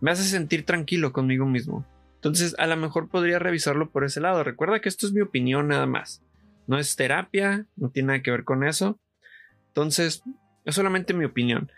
me 0.00 0.10
hace 0.10 0.22
sentir 0.22 0.64
tranquilo 0.64 1.12
conmigo 1.12 1.46
mismo. 1.46 1.84
Entonces, 2.26 2.56
a 2.58 2.66
lo 2.66 2.76
mejor 2.76 3.08
podría 3.08 3.38
revisarlo 3.38 3.90
por 3.90 4.02
ese 4.02 4.20
lado. 4.20 4.42
Recuerda 4.42 4.80
que 4.80 4.88
esto 4.88 5.06
es 5.06 5.12
mi 5.12 5.20
opinión 5.20 5.68
nada 5.68 5.86
más. 5.86 6.24
No 6.66 6.76
es 6.76 6.96
terapia, 6.96 7.66
no 7.76 7.90
tiene 7.90 8.08
nada 8.08 8.22
que 8.22 8.32
ver 8.32 8.42
con 8.42 8.64
eso. 8.64 8.98
Entonces, 9.68 10.24
es 10.64 10.74
solamente 10.74 11.14
mi 11.14 11.24
opinión. 11.24 11.70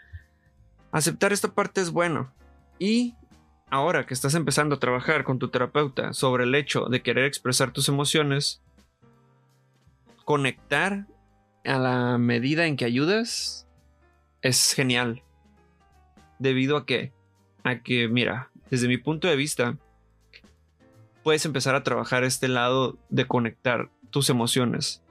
Aceptar 0.91 1.35
esta 1.35 1.53
parte 1.53 1.83
es 1.83 1.91
bueno. 1.91 2.33
Y 2.79 3.15
ahora 3.69 4.07
que 4.07 4.15
estás 4.15 4.35
empezando 4.35 4.77
a 4.77 4.81
trabajar 4.81 5.23
con 5.23 5.39
tu 5.39 5.49
terapeuta 5.49 6.15
sobre 6.15 6.45
el 6.45 6.55
hecho 6.55 6.87
de 6.87 7.03
querer 7.03 7.27
expresar 7.27 7.71
tus 7.71 7.91
emociones, 7.91 8.63
conectar 10.25 11.05
a 11.67 11.79
la 11.79 12.17
medida 12.17 12.65
en 12.65 12.79
que 12.79 12.87
ayudas 12.87 13.69
es 14.41 14.73
genial. 14.73 15.23
Debido 16.39 16.79
a 16.79 16.87
que, 16.87 17.13
a 17.65 17.83
que, 17.83 18.09
mira, 18.09 18.51
desde 18.71 18.89
mi 18.89 18.97
punto 18.97 19.29
de 19.29 19.37
vista, 19.37 19.77
puedes 21.29 21.45
empezar 21.45 21.75
a 21.75 21.83
trabajar 21.83 22.25
este 22.25 22.49
lado 22.49 22.97
de 23.11 23.27
conectar 23.27 23.91
tus 24.09 24.31
emociones. 24.31 25.03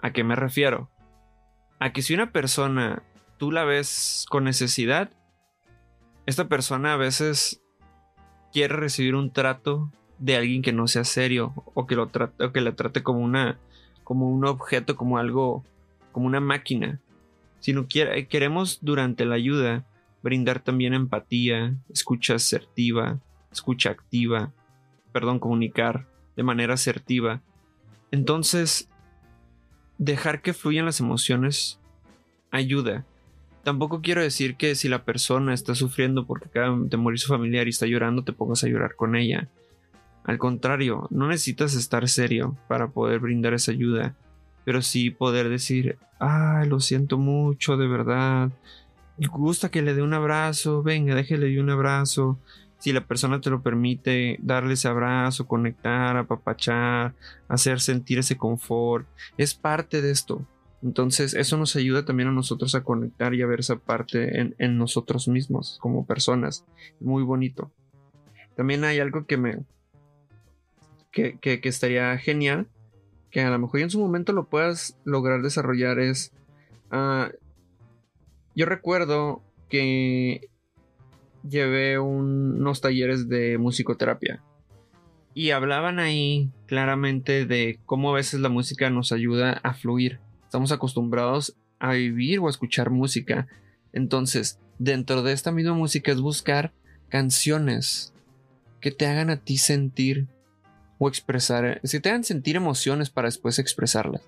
¿A 0.00 0.12
qué 0.12 0.24
me 0.24 0.34
refiero? 0.34 0.90
A 1.78 1.92
que 1.92 2.02
si 2.02 2.14
una 2.14 2.32
persona 2.32 3.04
tú 3.38 3.52
la 3.52 3.62
ves 3.62 4.26
con 4.28 4.42
necesidad, 4.42 5.12
esta 6.26 6.48
persona 6.48 6.94
a 6.94 6.96
veces 6.96 7.62
quiere 8.52 8.74
recibir 8.74 9.14
un 9.14 9.32
trato 9.32 9.92
de 10.18 10.34
alguien 10.34 10.62
que 10.62 10.72
no 10.72 10.88
sea 10.88 11.04
serio 11.04 11.52
o 11.72 11.86
que 11.86 11.94
lo 11.94 12.10
que 12.10 12.60
le 12.60 12.72
trate 12.72 13.04
como 13.04 13.20
una 13.20 13.60
como 14.02 14.28
un 14.28 14.44
objeto, 14.46 14.96
como 14.96 15.18
algo, 15.18 15.62
como 16.10 16.26
una 16.26 16.40
máquina. 16.40 16.98
Sino 17.60 17.86
quiere, 17.86 18.26
queremos 18.26 18.80
durante 18.82 19.26
la 19.26 19.36
ayuda 19.36 19.86
brindar 20.24 20.58
también 20.58 20.92
empatía, 20.92 21.76
escucha 21.88 22.34
asertiva, 22.34 23.20
escucha 23.54 23.90
activa, 23.90 24.52
perdón, 25.12 25.38
comunicar 25.38 26.06
de 26.36 26.42
manera 26.42 26.74
asertiva. 26.74 27.40
Entonces, 28.10 28.88
dejar 29.98 30.42
que 30.42 30.52
fluyan 30.52 30.86
las 30.86 31.00
emociones 31.00 31.80
ayuda. 32.50 33.04
Tampoco 33.62 34.02
quiero 34.02 34.22
decir 34.22 34.56
que 34.56 34.74
si 34.74 34.88
la 34.88 35.04
persona 35.04 35.54
está 35.54 35.74
sufriendo 35.74 36.26
porque 36.26 36.48
acaba 36.48 36.76
de 36.78 36.96
morir 36.96 37.18
su 37.18 37.28
familiar 37.28 37.66
y 37.66 37.70
está 37.70 37.86
llorando, 37.86 38.22
te 38.22 38.32
pongas 38.32 38.62
a 38.62 38.68
llorar 38.68 38.94
con 38.94 39.16
ella. 39.16 39.48
Al 40.24 40.38
contrario, 40.38 41.06
no 41.10 41.28
necesitas 41.28 41.74
estar 41.74 42.08
serio 42.08 42.56
para 42.68 42.88
poder 42.88 43.20
brindar 43.20 43.54
esa 43.54 43.72
ayuda, 43.72 44.14
pero 44.64 44.82
sí 44.82 45.10
poder 45.10 45.48
decir, 45.48 45.98
ah, 46.20 46.64
lo 46.66 46.80
siento 46.80 47.18
mucho, 47.18 47.76
de 47.76 47.86
verdad. 47.86 48.50
Gusta 49.18 49.70
que 49.70 49.82
le 49.82 49.94
dé 49.94 50.02
un 50.02 50.14
abrazo, 50.14 50.82
venga, 50.82 51.14
déjele 51.14 51.60
un 51.60 51.70
abrazo. 51.70 52.38
Si 52.84 52.92
la 52.92 53.06
persona 53.06 53.40
te 53.40 53.48
lo 53.48 53.62
permite, 53.62 54.36
darle 54.42 54.74
ese 54.74 54.88
abrazo, 54.88 55.48
conectar, 55.48 56.18
apapachar, 56.18 57.14
hacer 57.48 57.80
sentir 57.80 58.18
ese 58.18 58.36
confort, 58.36 59.06
es 59.38 59.54
parte 59.54 60.02
de 60.02 60.10
esto. 60.10 60.46
Entonces, 60.82 61.32
eso 61.32 61.56
nos 61.56 61.76
ayuda 61.76 62.04
también 62.04 62.28
a 62.28 62.32
nosotros 62.32 62.74
a 62.74 62.84
conectar 62.84 63.32
y 63.32 63.40
a 63.40 63.46
ver 63.46 63.60
esa 63.60 63.76
parte 63.76 64.52
en, 64.58 64.76
nosotros 64.76 65.28
mismos 65.28 65.78
como 65.80 66.04
personas. 66.04 66.66
Muy 67.00 67.22
bonito. 67.22 67.72
También 68.54 68.84
hay 68.84 69.00
algo 69.00 69.24
que 69.24 69.38
me. 69.38 69.60
que, 71.10 71.38
estaría 71.62 72.18
genial. 72.18 72.66
Que 73.30 73.40
a 73.40 73.48
lo 73.48 73.58
mejor 73.58 73.80
en 73.80 73.88
su 73.88 73.98
momento 73.98 74.34
lo 74.34 74.44
puedas 74.44 74.98
lograr 75.06 75.40
desarrollar. 75.40 76.00
Es. 76.00 76.32
Ah, 76.90 77.30
yo 78.54 78.66
recuerdo 78.66 79.40
que 79.70 80.50
llevé 81.48 81.98
unos 81.98 82.80
talleres 82.80 83.28
de 83.28 83.58
musicoterapia. 83.58 84.42
Y 85.34 85.50
hablaban 85.50 85.98
ahí 85.98 86.50
claramente 86.66 87.44
de 87.44 87.80
cómo 87.86 88.10
a 88.10 88.14
veces 88.14 88.40
la 88.40 88.48
música 88.48 88.88
nos 88.90 89.12
ayuda 89.12 89.52
a 89.62 89.74
fluir 89.74 90.20
estamos 90.54 90.70
acostumbrados 90.70 91.56
a 91.80 91.94
vivir 91.94 92.38
o 92.38 92.46
a 92.46 92.50
escuchar 92.50 92.90
música. 92.90 93.48
Entonces, 93.92 94.60
dentro 94.78 95.24
de 95.24 95.32
esta 95.32 95.50
misma 95.50 95.74
música 95.74 96.12
es 96.12 96.20
buscar 96.20 96.72
canciones 97.08 98.14
que 98.80 98.92
te 98.92 99.08
hagan 99.08 99.30
a 99.30 99.38
ti 99.38 99.56
sentir 99.56 100.28
o 100.98 101.08
expresar, 101.08 101.80
que 101.80 101.98
te 101.98 102.08
hagan 102.08 102.22
sentir 102.22 102.54
emociones 102.54 103.10
para 103.10 103.26
después 103.26 103.58
expresarlas. 103.58 104.22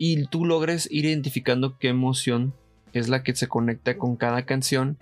Y 0.00 0.26
tú 0.26 0.44
logres 0.44 0.88
ir 0.90 1.04
identificando 1.04 1.78
qué 1.78 1.90
emoción 1.90 2.52
es 2.92 3.08
la 3.08 3.22
que 3.22 3.36
se 3.36 3.46
conecta 3.46 3.96
con 3.98 4.16
cada 4.16 4.44
canción 4.46 4.98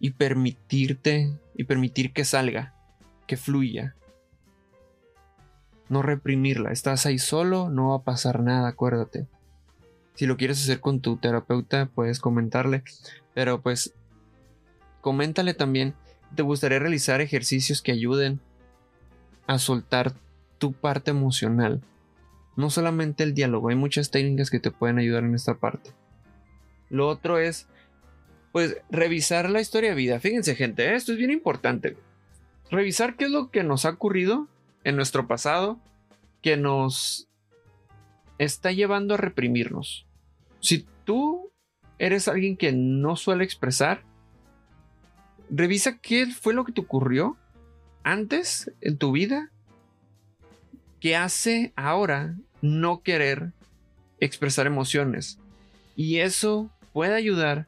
y 0.00 0.10
permitirte 0.10 1.32
y 1.54 1.64
permitir 1.64 2.12
que 2.12 2.24
salga, 2.24 2.74
que 3.26 3.36
fluya. 3.36 3.94
No 5.88 6.02
reprimirla, 6.02 6.72
estás 6.72 7.06
ahí 7.06 7.18
solo, 7.18 7.70
no 7.70 7.90
va 7.90 7.96
a 7.96 8.02
pasar 8.02 8.42
nada, 8.42 8.68
acuérdate. 8.68 9.26
Si 10.14 10.26
lo 10.26 10.36
quieres 10.36 10.62
hacer 10.62 10.80
con 10.80 11.00
tu 11.00 11.18
terapeuta, 11.18 11.86
puedes 11.94 12.20
comentarle. 12.20 12.82
Pero 13.34 13.60
pues, 13.60 13.92
coméntale 15.00 15.54
también. 15.54 15.94
¿Te 16.34 16.42
gustaría 16.42 16.78
realizar 16.78 17.20
ejercicios 17.20 17.82
que 17.82 17.92
ayuden 17.92 18.40
a 19.46 19.58
soltar 19.58 20.14
tu 20.58 20.72
parte 20.72 21.10
emocional? 21.10 21.82
No 22.56 22.70
solamente 22.70 23.22
el 23.22 23.34
diálogo, 23.34 23.68
hay 23.68 23.76
muchas 23.76 24.10
técnicas 24.10 24.50
que 24.50 24.58
te 24.58 24.70
pueden 24.70 24.98
ayudar 24.98 25.22
en 25.24 25.34
esta 25.34 25.54
parte. 25.54 25.90
Lo 26.88 27.08
otro 27.08 27.38
es, 27.38 27.68
pues, 28.56 28.78
revisar 28.88 29.50
la 29.50 29.60
historia 29.60 29.90
de 29.90 29.96
vida. 29.96 30.18
Fíjense, 30.18 30.54
gente, 30.54 30.94
esto 30.94 31.12
es 31.12 31.18
bien 31.18 31.30
importante. 31.30 31.98
Revisar 32.70 33.16
qué 33.16 33.26
es 33.26 33.30
lo 33.30 33.50
que 33.50 33.62
nos 33.62 33.84
ha 33.84 33.90
ocurrido 33.90 34.48
en 34.82 34.96
nuestro 34.96 35.28
pasado 35.28 35.78
que 36.40 36.56
nos 36.56 37.28
está 38.38 38.72
llevando 38.72 39.12
a 39.12 39.18
reprimirnos. 39.18 40.06
Si 40.60 40.86
tú 41.04 41.52
eres 41.98 42.28
alguien 42.28 42.56
que 42.56 42.72
no 42.72 43.16
suele 43.16 43.44
expresar, 43.44 44.04
revisa 45.50 45.98
qué 45.98 46.24
fue 46.24 46.54
lo 46.54 46.64
que 46.64 46.72
te 46.72 46.80
ocurrió 46.80 47.36
antes 48.04 48.72
en 48.80 48.96
tu 48.96 49.12
vida 49.12 49.52
que 50.98 51.14
hace 51.14 51.74
ahora 51.76 52.36
no 52.62 53.02
querer 53.02 53.52
expresar 54.18 54.66
emociones. 54.66 55.38
Y 55.94 56.20
eso 56.20 56.70
puede 56.94 57.16
ayudar 57.16 57.66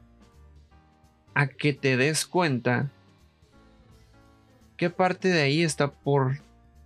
a 1.39 1.47
que 1.47 1.73
te 1.73 1.97
des 1.97 2.27
cuenta 2.27 2.91
qué 4.77 4.91
parte 4.91 5.29
de 5.29 5.41
ahí 5.41 5.63
está 5.63 5.93
por 5.93 6.41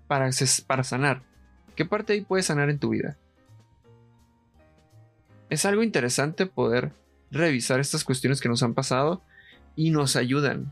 para, 0.06 0.28
para 0.66 0.84
sanar. 0.84 1.22
¿Qué 1.74 1.86
parte 1.86 2.12
de 2.12 2.18
ahí 2.18 2.24
puede 2.26 2.42
sanar 2.42 2.68
en 2.68 2.78
tu 2.78 2.90
vida? 2.90 3.16
es 5.48 5.64
algo 5.64 5.82
interesante 5.82 6.44
poder 6.44 6.92
revisar 7.30 7.80
estas 7.80 8.04
cuestiones 8.04 8.42
que 8.42 8.48
nos 8.50 8.62
han 8.62 8.74
pasado 8.74 9.22
y 9.74 9.90
nos 9.90 10.16
ayudan. 10.16 10.70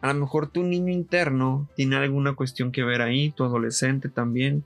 A 0.00 0.12
lo 0.12 0.18
mejor 0.20 0.48
tu 0.48 0.64
niño 0.64 0.92
interno 0.92 1.68
tiene 1.76 1.96
alguna 1.96 2.34
cuestión 2.34 2.72
que 2.72 2.82
ver 2.82 3.02
ahí, 3.02 3.30
tu 3.30 3.44
adolescente 3.44 4.08
también. 4.08 4.64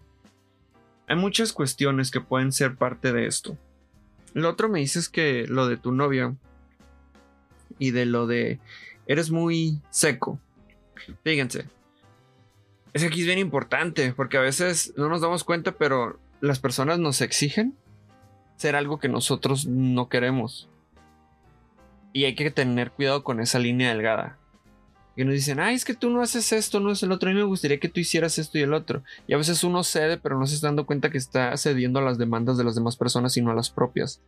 Hay 1.09 1.17
muchas 1.17 1.53
cuestiones 1.53 2.11
que 2.11 2.23
pueden 2.23 2.53
ser 2.53 2.77
parte 2.77 3.13
de 3.13 3.27
esto. 3.27 3.59
Lo 4.33 4.49
otro 4.49 4.71
me 4.71 4.81
dices 4.81 5.11
que 5.11 5.47
lo 5.47 5.69
de 5.69 5.77
tu 5.77 5.93
novia 5.93 6.35
y 7.79 7.91
de 7.91 8.07
lo 8.07 8.27
de 8.27 8.59
eres 9.07 9.31
muy 9.31 9.81
seco. 9.91 10.39
Fíjense. 11.23 11.65
Es 12.93 13.05
aquí 13.05 13.21
es 13.21 13.27
bien 13.27 13.39
importante 13.39 14.13
porque 14.13 14.39
a 14.39 14.41
veces 14.41 14.95
no 14.97 15.09
nos 15.09 15.21
damos 15.21 15.45
cuenta, 15.45 15.73
pero 15.73 16.19
las 16.41 16.59
personas 16.59 16.99
nos 16.99 17.21
exigen 17.21 17.75
ser 18.57 18.75
algo 18.75 18.99
que 18.99 19.09
nosotros 19.09 19.67
no 19.67 20.09
queremos. 20.09 20.69
Y 22.13 22.25
hay 22.25 22.35
que 22.35 22.51
tener 22.51 22.91
cuidado 22.91 23.23
con 23.23 23.41
esa 23.41 23.59
línea 23.59 23.91
delgada. 23.91 24.39
Que 25.15 25.25
nos 25.25 25.35
dicen, 25.35 25.61
ay, 25.61 25.75
es 25.75 25.85
que 25.85 25.95
tú 25.95 26.11
no 26.11 26.23
haces 26.23 26.53
esto, 26.53 26.81
no 26.81 26.93
es 26.93 27.03
el 27.03 27.13
otro. 27.13 27.29
A 27.29 27.33
mí 27.33 27.39
me 27.39 27.45
gustaría 27.45 27.81
que 27.81 27.89
tú 27.89 28.01
hicieras 28.01 28.39
esto 28.39 28.59
y 28.59 28.63
el 28.63 28.75
otro. 28.75 29.03
Y 29.27 29.35
a 29.35 29.39
veces 29.39 29.65
uno 29.65 29.83
cede, 29.83 30.19
pero 30.19 30.39
no 30.39 30.47
se 30.47 30.55
está 30.55 30.69
dando 30.69 30.87
cuenta 30.87 31.11
que 31.11 31.19
está 31.19 31.57
cediendo 31.57 31.99
a 31.99 32.03
las 32.03 32.19
demandas 32.19 32.57
de 32.57 32.65
las 32.65 32.75
demás 32.75 32.97
personas, 32.97 33.35
sino 33.35 33.51
a 33.51 33.55
las 33.55 33.71
propias. 33.71 34.21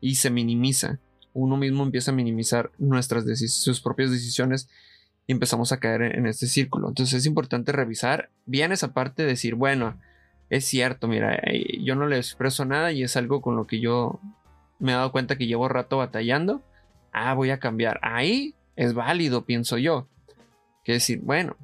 Y 0.00 0.16
se 0.16 0.30
minimiza. 0.30 0.98
Uno 1.38 1.56
mismo 1.56 1.84
empieza 1.84 2.10
a 2.10 2.14
minimizar 2.14 2.70
nuestras 2.78 3.24
sus 3.48 3.80
propias 3.80 4.10
decisiones 4.10 4.68
y 5.28 5.32
empezamos 5.32 5.70
a 5.70 5.78
caer 5.78 6.02
en, 6.02 6.26
este 6.26 6.48
círculo. 6.48 6.88
Entonces 6.88 7.20
es 7.20 7.26
importante 7.26 7.70
revisar 7.70 8.30
bien 8.44 8.72
esa 8.72 8.92
parte, 8.92 9.24
decir, 9.24 9.54
bueno, 9.54 10.00
es 10.50 10.64
cierto, 10.64 11.06
mira, 11.06 11.36
eh, 11.36 11.78
yo 11.84 11.94
no 11.94 12.06
le 12.06 12.16
expreso 12.16 12.64
nada 12.64 12.90
y 12.90 13.04
es 13.04 13.16
algo 13.16 13.40
con 13.40 13.54
lo 13.54 13.66
que 13.66 13.78
yo 13.78 14.18
me 14.80 14.92
he 14.92 14.94
dado 14.96 15.12
cuenta 15.12 15.36
que 15.36 15.46
llevo 15.46 15.68
rato 15.68 15.98
batallando. 15.98 16.62
Ah, 17.12 17.34
voy 17.34 17.50
a 17.50 17.60
cambiar. 17.60 18.00
Ahí 18.02 18.54
es 18.74 18.94
válido, 18.94 19.44
pienso 19.44 19.78
yo. 19.78 20.08
Que 20.82 20.92
decir, 20.94 21.20
bueno, 21.22 21.56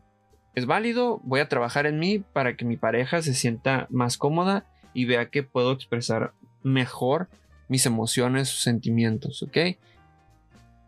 es 0.54 0.66
válido, 0.66 1.21
voy 1.25 1.40
a 1.40 1.49
trabajar 1.49 1.87
en 1.87 1.99
mí 1.99 2.21
para 2.21 2.57
que 2.57 2.64
mi 2.64 2.76
pareja 2.76 3.23
se 3.23 3.35
sienta 3.35 3.88
más 3.90 4.19
cómoda 4.19 4.66
y 4.93 5.07
vea 5.07 5.31
que 5.31 5.43
puedo 5.43 5.73
expresar 5.73 6.33
mejor 6.62 7.28
mis 7.75 7.87
emociones, 7.87 8.50
sus 8.50 8.62
sentimientos, 8.62 9.43
¿ok? 9.43 9.57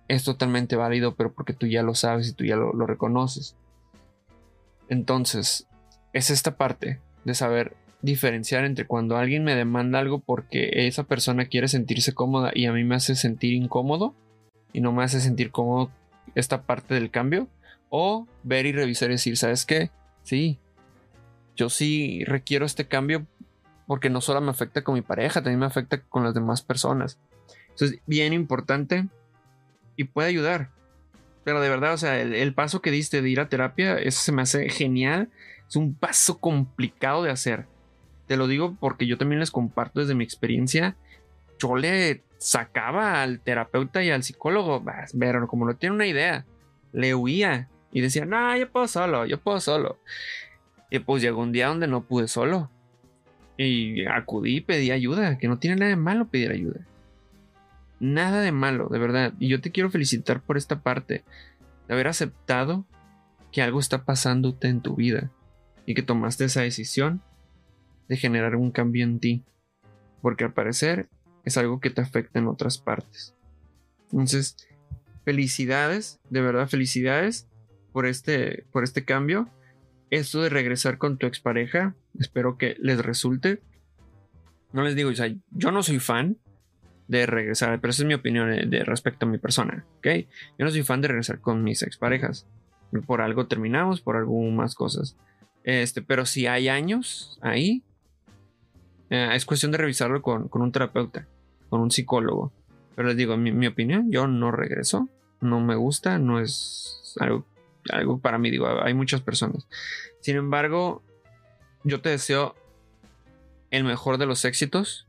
Es 0.07 0.23
totalmente 0.23 0.76
válido, 0.76 1.16
pero 1.16 1.33
porque 1.33 1.52
tú 1.52 1.66
ya 1.66 1.83
lo 1.83 1.97
sabes 1.97 2.28
y 2.28 2.33
tú 2.33 2.45
ya 2.45 2.55
lo, 2.55 2.87
reconoces. 2.87 3.57
Entonces, 4.88 5.66
es 6.12 6.31
esta 6.31 6.57
parte 6.57 7.00
de 7.25 7.35
saber 7.35 7.75
diferenciar 8.02 8.64
entre 8.64 8.87
cuando 8.87 9.16
alguien 9.16 9.43
me 9.43 9.57
demanda 9.57 9.99
algo 9.99 10.21
porque 10.21 10.87
esa 10.87 11.02
persona 11.02 11.47
quiere 11.47 11.66
sentirse 11.66 12.14
cómoda 12.14 12.52
y 12.55 12.66
a 12.66 12.73
mí 12.73 12.85
me 12.85 12.95
hace 12.95 13.16
sentir 13.16 13.55
incómodo 13.55 14.14
y 14.73 14.81
no 14.81 14.93
me 14.93 15.02
hace 15.02 15.21
sentir 15.21 15.50
cómodo 15.50 15.90
esta 16.37 16.62
parte 16.62 16.95
del 16.95 17.11
cambio 17.11 17.49
o 17.88 18.28
ver 18.45 18.64
y 18.66 18.71
revisar 18.71 19.09
y 19.11 19.14
decir, 19.14 19.37
¿sabes 19.37 19.66
qué? 19.66 19.90
Sí, 20.23 20.61
yo 21.57 21.69
sí 21.69 22.23
requiero 22.26 22.64
este 22.64 22.87
cambio 22.87 23.26
porque 23.87 24.11
no 24.11 24.21
solo 24.21 24.40
me 24.40 24.50
afecta 24.50 24.83
con 24.83 24.95
mi 24.95 25.02
pareja, 25.02 25.43
también 25.43 25.61
me 25.61 25.66
afecta 25.66 26.00
con 26.00 26.25
las 26.25 26.35
demás 26.35 26.62
personas. 26.62 27.19
Entonces, 27.71 28.00
bien 28.07 28.33
importante 28.33 29.07
y 29.97 30.05
puede 30.05 30.28
ayudar. 30.28 30.71
Pero 31.45 31.61
de 31.61 31.69
verdad, 31.69 31.95
o 31.95 31.99
sea, 31.99 32.21
el, 32.21 32.35
el 32.35 32.55
paso 32.55 32.83
que 32.83 32.90
diste 32.90 33.23
de 33.23 33.31
ir 33.31 33.40
a 33.40 33.49
terapia, 33.49 33.99
eso 33.99 34.21
se 34.21 34.33
me 34.33 34.43
hace 34.43 34.69
genial. 34.69 35.31
Es 35.69 35.76
un 35.76 35.95
paso 35.95 36.38
complicado 36.38 37.23
de 37.23 37.31
hacer 37.31 37.66
te 38.26 38.37
lo 38.37 38.47
digo 38.47 38.76
porque 38.78 39.07
yo 39.07 39.19
también 39.19 39.40
les 39.40 39.50
comparto 39.50 40.00
desde 40.00 40.14
mi 40.14 40.25
experiencia. 40.25 40.97
Yo 41.59 41.76
le 41.76 42.23
sacaba 42.38 43.23
al 43.23 43.40
terapeuta 43.40 44.02
y 44.02 44.11
al 44.11 44.23
psicólogo, 44.23 44.85
pero 45.19 45.47
como 45.47 45.64
no 45.64 45.76
tiene 45.76 45.95
una 45.95 46.07
idea, 46.07 46.45
le 46.93 47.14
huía 47.14 47.69
y 47.93 48.00
decía, 48.00 48.26
no, 48.26 48.57
yo 48.57 48.71
puedo 48.71 48.88
solo, 48.88 49.25
yo 49.26 49.40
puedo 49.40 49.61
solo. 49.61 49.99
Y 50.90 50.99
pues 50.99 51.23
llegó 51.23 51.40
un 51.40 51.52
día 51.52 51.69
donde 51.69 51.87
no 51.87 52.02
pude 52.02 52.28
solo. 52.28 52.71
Y 53.57 54.05
acudí 54.07 54.61
pedí 54.61 54.91
ayuda, 54.91 55.39
que 55.39 55.49
no 55.49 55.59
tiene 55.59 55.77
nada 55.77 55.91
de 55.91 55.97
malo 55.97 56.29
pedir 56.29 56.51
ayuda. 56.51 56.81
Nada 58.01 58.43
de 58.43 58.53
malo, 58.53 58.89
de 58.89 58.99
verdad. 58.99 59.33
Y 59.39 59.49
yo 59.49 59.61
te 59.61 59.71
quiero 59.71 59.91
felicitar 59.91 60.43
por 60.43 60.57
esta 60.57 60.83
parte, 60.83 61.25
de 61.89 61.95
haber 61.95 62.09
aceptado 62.09 62.85
que 63.53 63.63
algo 63.63 63.81
está 63.81 64.05
pasándote 64.05 64.69
en 64.69 64.83
tu 64.83 64.97
vida 64.97 65.31
y 65.87 65.95
que 65.95 66.03
tomaste 66.03 66.45
esa 66.45 66.61
decisión 66.63 67.23
de 68.09 68.17
generar 68.17 68.57
un 68.57 68.71
cambio 68.71 69.05
en 69.05 69.21
ti. 69.21 69.45
porque 70.21 70.45
al 70.45 70.53
parecer 70.53 71.09
es 71.45 71.57
algo 71.57 71.79
que 71.79 71.91
te 71.91 72.01
afecta 72.01 72.41
en 72.41 72.49
otras 72.49 72.79
partes. 72.79 73.35
Entonces, 74.11 74.57
felicidades, 75.25 76.19
de 76.31 76.41
verdad 76.41 76.69
felicidades 76.69 77.47
por 77.93 78.07
este, 78.07 78.65
por 78.73 78.83
este 78.83 79.05
cambio. 79.05 79.49
Esto 80.11 80.43
de 80.43 80.49
regresar 80.49 80.99
con 80.99 81.19
tu 81.19 81.27
expareja, 81.27 81.95
espero 82.19 82.59
que 82.59 82.77
les 82.79 82.99
resulte. 82.99 83.61
No 84.73 84.83
les 84.83 84.95
digo, 84.95 85.11
o 85.11 85.15
sea, 85.15 85.33
yo 85.51 85.73
no 85.73 85.83
soy 85.83 85.99
fan 85.99 86.37
de 87.09 87.27
regresar, 87.27 87.81
pero 87.81 87.91
esa 87.91 88.03
es 88.03 88.07
mi 88.07 88.15
opinión 88.15 88.51
de, 88.51 88.67
de 88.67 88.85
respecto 88.85 89.27
a 89.27 89.29
mi 89.29 89.39
persona, 89.39 89.85
¿ok? 89.99 90.07
Yo 90.59 90.65
no 90.65 90.71
soy 90.71 90.83
fan 90.83 91.01
de 91.01 91.09
regresar 91.09 91.41
con 91.41 91.63
mis 91.63 91.83
exparejas. 91.83 92.47
Por 93.07 93.21
algo 93.21 93.47
terminamos, 93.47 94.01
por 94.01 94.17
algunas 94.17 94.75
cosas. 94.75 95.17
Este, 95.67 96.01
pero 96.01 96.25
si 96.27 96.47
hay 96.47 96.69
años 96.69 97.39
ahí, 97.43 97.83
eh, 99.11 99.31
es 99.35 99.45
cuestión 99.45 99.73
de 99.73 99.79
revisarlo 99.79 100.23
con, 100.23 100.49
con, 100.49 100.63
un 100.63 100.71
terapeuta, 100.71 101.27
con 101.69 101.81
un 101.81 101.91
psicólogo. 101.91 102.53
Pero 102.95 103.09
les 103.09 103.17
digo, 103.17 103.37
mi, 103.37 103.51
mi, 103.51 103.67
opinión, 103.67 104.11
yo 104.11 104.29
no 104.29 104.53
regreso, 104.53 105.09
no 105.41 105.61
me 105.61 105.75
gusta, 105.75 106.19
no 106.19 106.41
es 106.41 107.15
algo, 107.19 107.45
algo 107.93 108.19
para 108.19 108.38
mí, 108.38 108.50
digo, 108.50 108.66
hay 108.83 108.95
muchas 108.95 109.21
personas. 109.21 109.66
Sin 110.21 110.37
embargo, 110.37 111.02
yo 111.85 112.00
te 112.00 112.09
deseo 112.09 112.55
el 113.71 113.85
mejor 113.85 114.19
de 114.19 114.26
los 114.26 114.45
éxitos, 114.45 115.07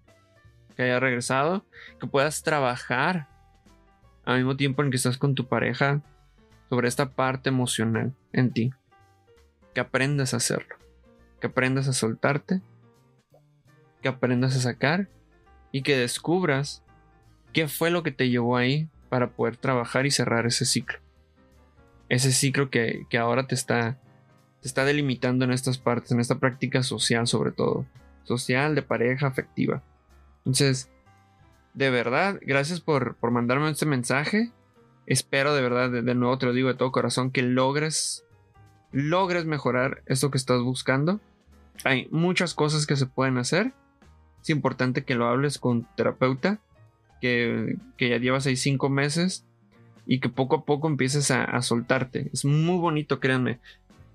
que 0.76 0.84
hayas 0.84 1.02
regresado, 1.02 1.66
que 2.00 2.08
puedas 2.08 2.44
trabajar 2.44 3.28
al 4.26 4.38
mismo 4.38 4.58
tiempo 4.58 4.84
en 4.84 4.92
que 4.92 4.98
estás 4.98 5.18
con 5.18 5.36
tu 5.36 5.48
pareja 5.48 6.02
sobre 6.70 6.88
esta 6.88 7.12
parte 7.12 7.50
emocional 7.50 8.14
en 8.34 8.52
ti 8.52 8.72
que 9.78 9.82
aprendas 9.82 10.34
a 10.34 10.38
hacerlo, 10.38 10.76
que 11.40 11.46
aprendas 11.46 11.88
a 11.88 11.94
soltarte, 11.94 12.62
que 14.02 14.10
aprendas 14.10 14.56
a 14.56 14.60
sacar 14.60 15.08
y 15.72 15.84
que 15.84 15.96
descubras 15.96 16.84
qué 17.54 17.68
fue 17.68 17.92
lo 17.92 18.02
que 18.02 18.12
te 18.12 18.30
llevó 18.30 18.58
ahí 18.58 18.90
para 19.10 19.30
poder 19.30 19.56
trabajar 19.56 20.08
y 20.08 20.12
cerrar 20.12 20.48
ese 20.48 20.66
ciclo. 20.66 20.98
Ese 22.10 22.32
ciclo 22.32 22.70
que, 22.70 23.06
que 23.10 23.18
ahora 23.18 23.48
te 23.48 23.56
está, 23.56 24.00
te 24.62 24.68
está 24.68 24.86
delimitando 24.86 25.46
en 25.46 25.52
estas 25.52 25.78
partes, 25.78 26.12
en 26.12 26.20
esta 26.20 26.40
práctica 26.40 26.84
social 26.84 27.28
sobre 27.28 27.52
todo, 27.52 27.86
social, 28.24 28.76
de 28.76 28.82
pareja, 28.82 29.28
afectiva. 29.28 29.84
Entonces, 30.40 30.90
de 31.74 31.90
verdad, 31.90 32.40
gracias 32.42 32.80
por, 32.80 33.16
por 33.16 33.32
mandarme 33.32 33.70
este 33.70 33.86
mensaje. 33.86 34.52
Espero 35.06 35.54
de 35.54 35.62
verdad, 35.62 35.90
de, 35.90 36.02
de 36.02 36.16
nuevo 36.16 36.38
te 36.38 36.46
lo 36.46 36.54
digo 36.54 36.70
de 36.70 36.76
todo 36.76 36.92
corazón, 36.92 37.32
que 37.32 37.42
logres 37.42 38.24
logres 38.92 39.46
mejorar 39.46 40.02
esto 40.06 40.32
que 40.32 40.38
estás 40.38 40.62
buscando. 40.62 41.20
Hay 41.84 42.08
muchas 42.12 42.54
cosas 42.54 42.86
que 42.88 42.96
se 42.96 43.06
pueden 43.06 43.38
hacer. 43.38 43.74
Es 44.42 44.50
importante 44.50 45.04
que 45.04 45.16
lo 45.16 45.28
hables 45.28 45.60
con 45.60 45.88
terapeuta, 45.96 46.60
que, 47.22 47.78
que 47.98 48.10
ya 48.10 48.18
llevas 48.18 48.48
ahí 48.48 48.56
cinco 48.56 48.90
meses 48.90 49.46
y 50.08 50.20
que 50.20 50.30
poco 50.30 50.56
a 50.56 50.66
poco 50.66 50.88
empieces 50.88 51.30
a, 51.32 51.62
soltarte. 51.62 52.30
Es 52.34 52.46
muy 52.46 52.78
bonito, 52.78 53.20
créanme. 53.20 53.60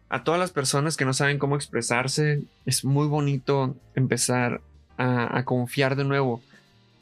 A 0.09 0.25
todas 0.25 0.41
las 0.41 0.51
personas 0.51 0.97
que 0.97 1.05
no 1.05 1.13
saben 1.13 1.39
cómo 1.39 1.57
expresarse, 1.57 2.43
es 2.67 2.85
muy 2.85 3.07
bonito 3.07 3.77
empezar 3.95 4.61
a, 4.97 5.39
a 5.39 5.45
confiar 5.45 5.97
de 5.97 6.05
nuevo 6.05 6.43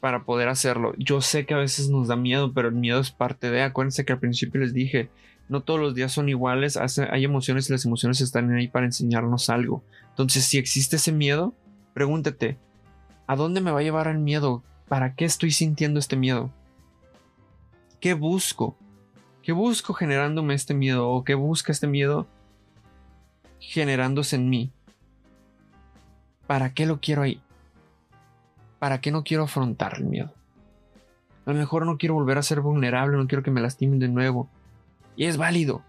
para 0.01 0.23
poder 0.23 0.49
hacerlo. 0.49 0.93
Yo 0.97 1.21
sé 1.21 1.45
que 1.45 1.53
a 1.53 1.57
veces 1.57 1.89
nos 1.89 2.07
da 2.07 2.15
miedo, 2.15 2.53
pero 2.53 2.69
el 2.69 2.75
miedo 2.75 2.99
es 2.99 3.11
parte 3.11 3.49
de. 3.49 3.63
Acuérdense 3.63 4.05
que 4.05 4.13
al 4.13 4.19
principio 4.19 4.61
les 4.61 4.73
dije, 4.73 5.09
no 5.51 5.61
todos 5.61 5.79
los 5.79 5.95
días 5.95 6.11
son 6.11 6.29
iguales, 6.29 6.77
hay 6.77 7.25
emociones 7.25 7.69
y 7.69 7.73
las 7.73 7.85
emociones 7.85 8.21
están 8.21 8.51
ahí 8.53 8.67
para 8.67 8.85
enseñarnos 8.85 9.49
algo. 9.49 9.83
Entonces, 10.09 10.45
si 10.45 10.57
existe 10.57 10.95
ese 10.95 11.11
miedo, 11.11 11.53
pregúntate, 11.93 12.57
¿a 13.27 13.35
dónde 13.35 13.61
me 13.61 13.71
va 13.71 13.79
a 13.79 13.83
llevar 13.83 14.07
el 14.07 14.19
miedo? 14.19 14.63
¿Para 14.87 15.13
qué 15.13 15.25
estoy 15.25 15.51
sintiendo 15.51 15.99
este 15.99 16.15
miedo? 16.15 16.51
¿Qué 18.01 18.15
busco? 18.15 18.75
¿Qué 19.43 19.51
busco 19.51 19.93
generándome 19.93 20.55
este 20.55 20.73
miedo? 20.73 21.07
¿O 21.07 21.23
qué 21.23 21.35
busca 21.35 21.71
este 21.71 21.85
miedo 21.85 22.27
generándose 23.59 24.37
en 24.37 24.49
mí? 24.49 24.71
¿Para 26.47 26.73
qué 26.73 26.87
lo 26.87 26.99
quiero 26.99 27.21
ahí? 27.21 27.39
¿Para 28.79 29.01
qué 29.01 29.11
no 29.11 29.23
quiero 29.23 29.43
afrontar 29.43 29.97
el 29.97 30.05
miedo? 30.05 30.33
A 31.45 31.51
lo 31.51 31.55
mejor 31.55 31.85
no 31.85 31.99
quiero 31.99 32.15
volver 32.15 32.39
a 32.39 32.43
ser 32.43 32.61
vulnerable, 32.61 33.17
no 33.17 33.27
quiero 33.27 33.43
que 33.43 33.51
me 33.51 33.61
lastimen 33.61 33.99
de 33.99 34.07
nuevo 34.07 34.49
y 35.15 35.25
es 35.25 35.37
válido. 35.37 35.83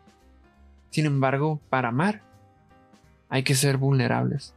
Sin 0.91 1.07
embargo, 1.07 1.61
para 1.71 1.89
amar 1.89 2.21
hay 3.31 3.43
que 3.43 3.55
ser 3.55 3.79
vulnerables. 3.79 4.53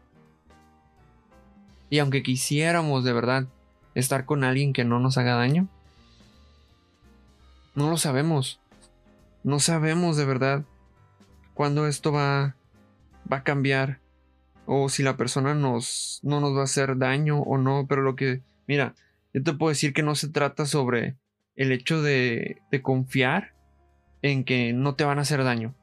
Y 1.89 1.99
aunque 1.99 2.21
quisiéramos 2.21 3.05
de 3.05 3.13
verdad 3.13 3.47
estar 3.93 4.25
con 4.25 4.43
alguien 4.43 4.73
que 4.73 4.83
no 4.83 4.99
nos 4.99 5.17
haga 5.17 5.35
daño, 5.35 5.69
no 7.75 7.89
lo 7.89 7.97
sabemos. 7.97 8.59
No 9.43 9.59
sabemos 9.59 10.17
de 10.17 10.25
verdad 10.25 10.63
cuándo 11.53 11.87
esto 11.87 12.11
va, 12.11 12.55
va 13.31 13.37
a 13.37 13.43
cambiar 13.43 13.99
o 14.65 14.89
si 14.89 15.03
la 15.03 15.17
persona 15.17 15.53
nos, 15.53 16.19
no 16.23 16.39
nos 16.39 16.55
va 16.55 16.61
a 16.61 16.65
hacer 16.65 16.97
daño 16.97 17.41
o 17.41 17.57
no. 17.57 17.85
Pero 17.87 18.01
lo 18.01 18.15
que, 18.15 18.41
mira, 18.67 18.95
yo 19.33 19.43
te 19.43 19.53
puedo 19.53 19.69
decir 19.69 19.93
que 19.93 20.03
no 20.03 20.15
se 20.15 20.29
trata 20.29 20.65
sobre 20.65 21.15
el 21.55 21.71
hecho 21.71 22.01
de, 22.01 22.61
de 22.71 22.81
confiar 22.81 23.53
en 24.21 24.43
que 24.43 24.73
no 24.73 24.95
te 24.95 25.03
van 25.03 25.19
a 25.19 25.21
hacer 25.21 25.43
daño. 25.43 25.75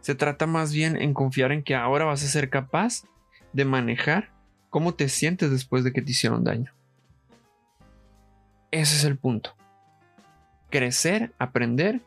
Se 0.00 0.14
trata 0.14 0.46
más 0.46 0.72
bien 0.72 1.00
en 1.00 1.14
confiar 1.14 1.52
en 1.52 1.62
que 1.62 1.74
ahora 1.74 2.04
vas 2.04 2.22
a 2.24 2.28
ser 2.28 2.50
capaz 2.50 3.04
de 3.52 3.64
manejar 3.64 4.30
cómo 4.70 4.94
te 4.94 5.08
sientes 5.08 5.50
después 5.50 5.84
de 5.84 5.92
que 5.92 6.02
te 6.02 6.10
hicieron 6.10 6.44
daño. 6.44 6.72
Ese 8.70 8.96
es 8.96 9.04
el 9.04 9.16
punto. 9.16 9.54
Crecer, 10.74 11.32
aprender 11.38 12.00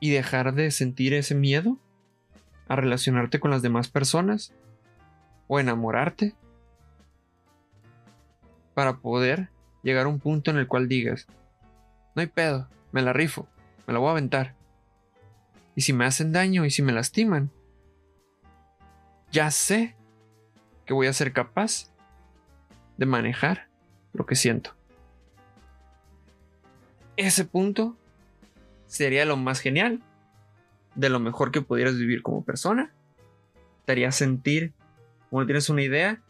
y 0.00 0.08
dejar 0.08 0.54
de 0.54 0.70
sentir 0.70 1.12
ese 1.12 1.34
miedo 1.34 1.76
a 2.66 2.76
relacionarte 2.76 3.40
con 3.40 3.50
las 3.50 3.60
demás 3.60 3.90
personas 3.90 4.54
o 5.46 5.60
enamorarte 5.60 6.34
para 8.72 9.00
poder 9.00 9.50
llegar 9.82 10.06
a 10.06 10.08
un 10.08 10.18
punto 10.18 10.50
en 10.50 10.56
el 10.56 10.66
cual 10.66 10.88
digas, 10.88 11.26
no 12.14 12.22
hay 12.22 12.26
pedo, 12.26 12.70
me 12.90 13.02
la 13.02 13.12
rifo, 13.12 13.46
me 13.86 13.92
la 13.92 13.98
voy 13.98 14.08
a 14.08 14.12
aventar. 14.12 14.54
Y 15.76 15.82
si 15.82 15.92
me 15.92 16.06
hacen 16.06 16.32
daño 16.32 16.64
y 16.64 16.70
si 16.70 16.80
me 16.80 16.92
lastiman, 16.92 17.50
ya 19.30 19.50
sé 19.50 19.94
que 20.86 20.94
voy 20.94 21.06
a 21.06 21.12
ser 21.12 21.34
capaz 21.34 21.92
de 22.96 23.04
manejar 23.04 23.68
lo 24.14 24.24
que 24.24 24.36
siento. 24.36 24.79
Ese 27.20 27.44
punto 27.44 27.98
sería 28.86 29.26
lo 29.26 29.36
más 29.36 29.60
genial, 29.60 30.00
de 30.94 31.10
lo 31.10 31.20
mejor 31.20 31.50
que 31.50 31.60
pudieras 31.60 31.98
vivir 31.98 32.22
como 32.22 32.42
persona. 32.42 32.94
Te 33.84 33.92
haría 33.92 34.10
sentir 34.10 34.72
como 35.28 35.44
tienes 35.44 35.68
una 35.68 35.82
idea 35.82 36.22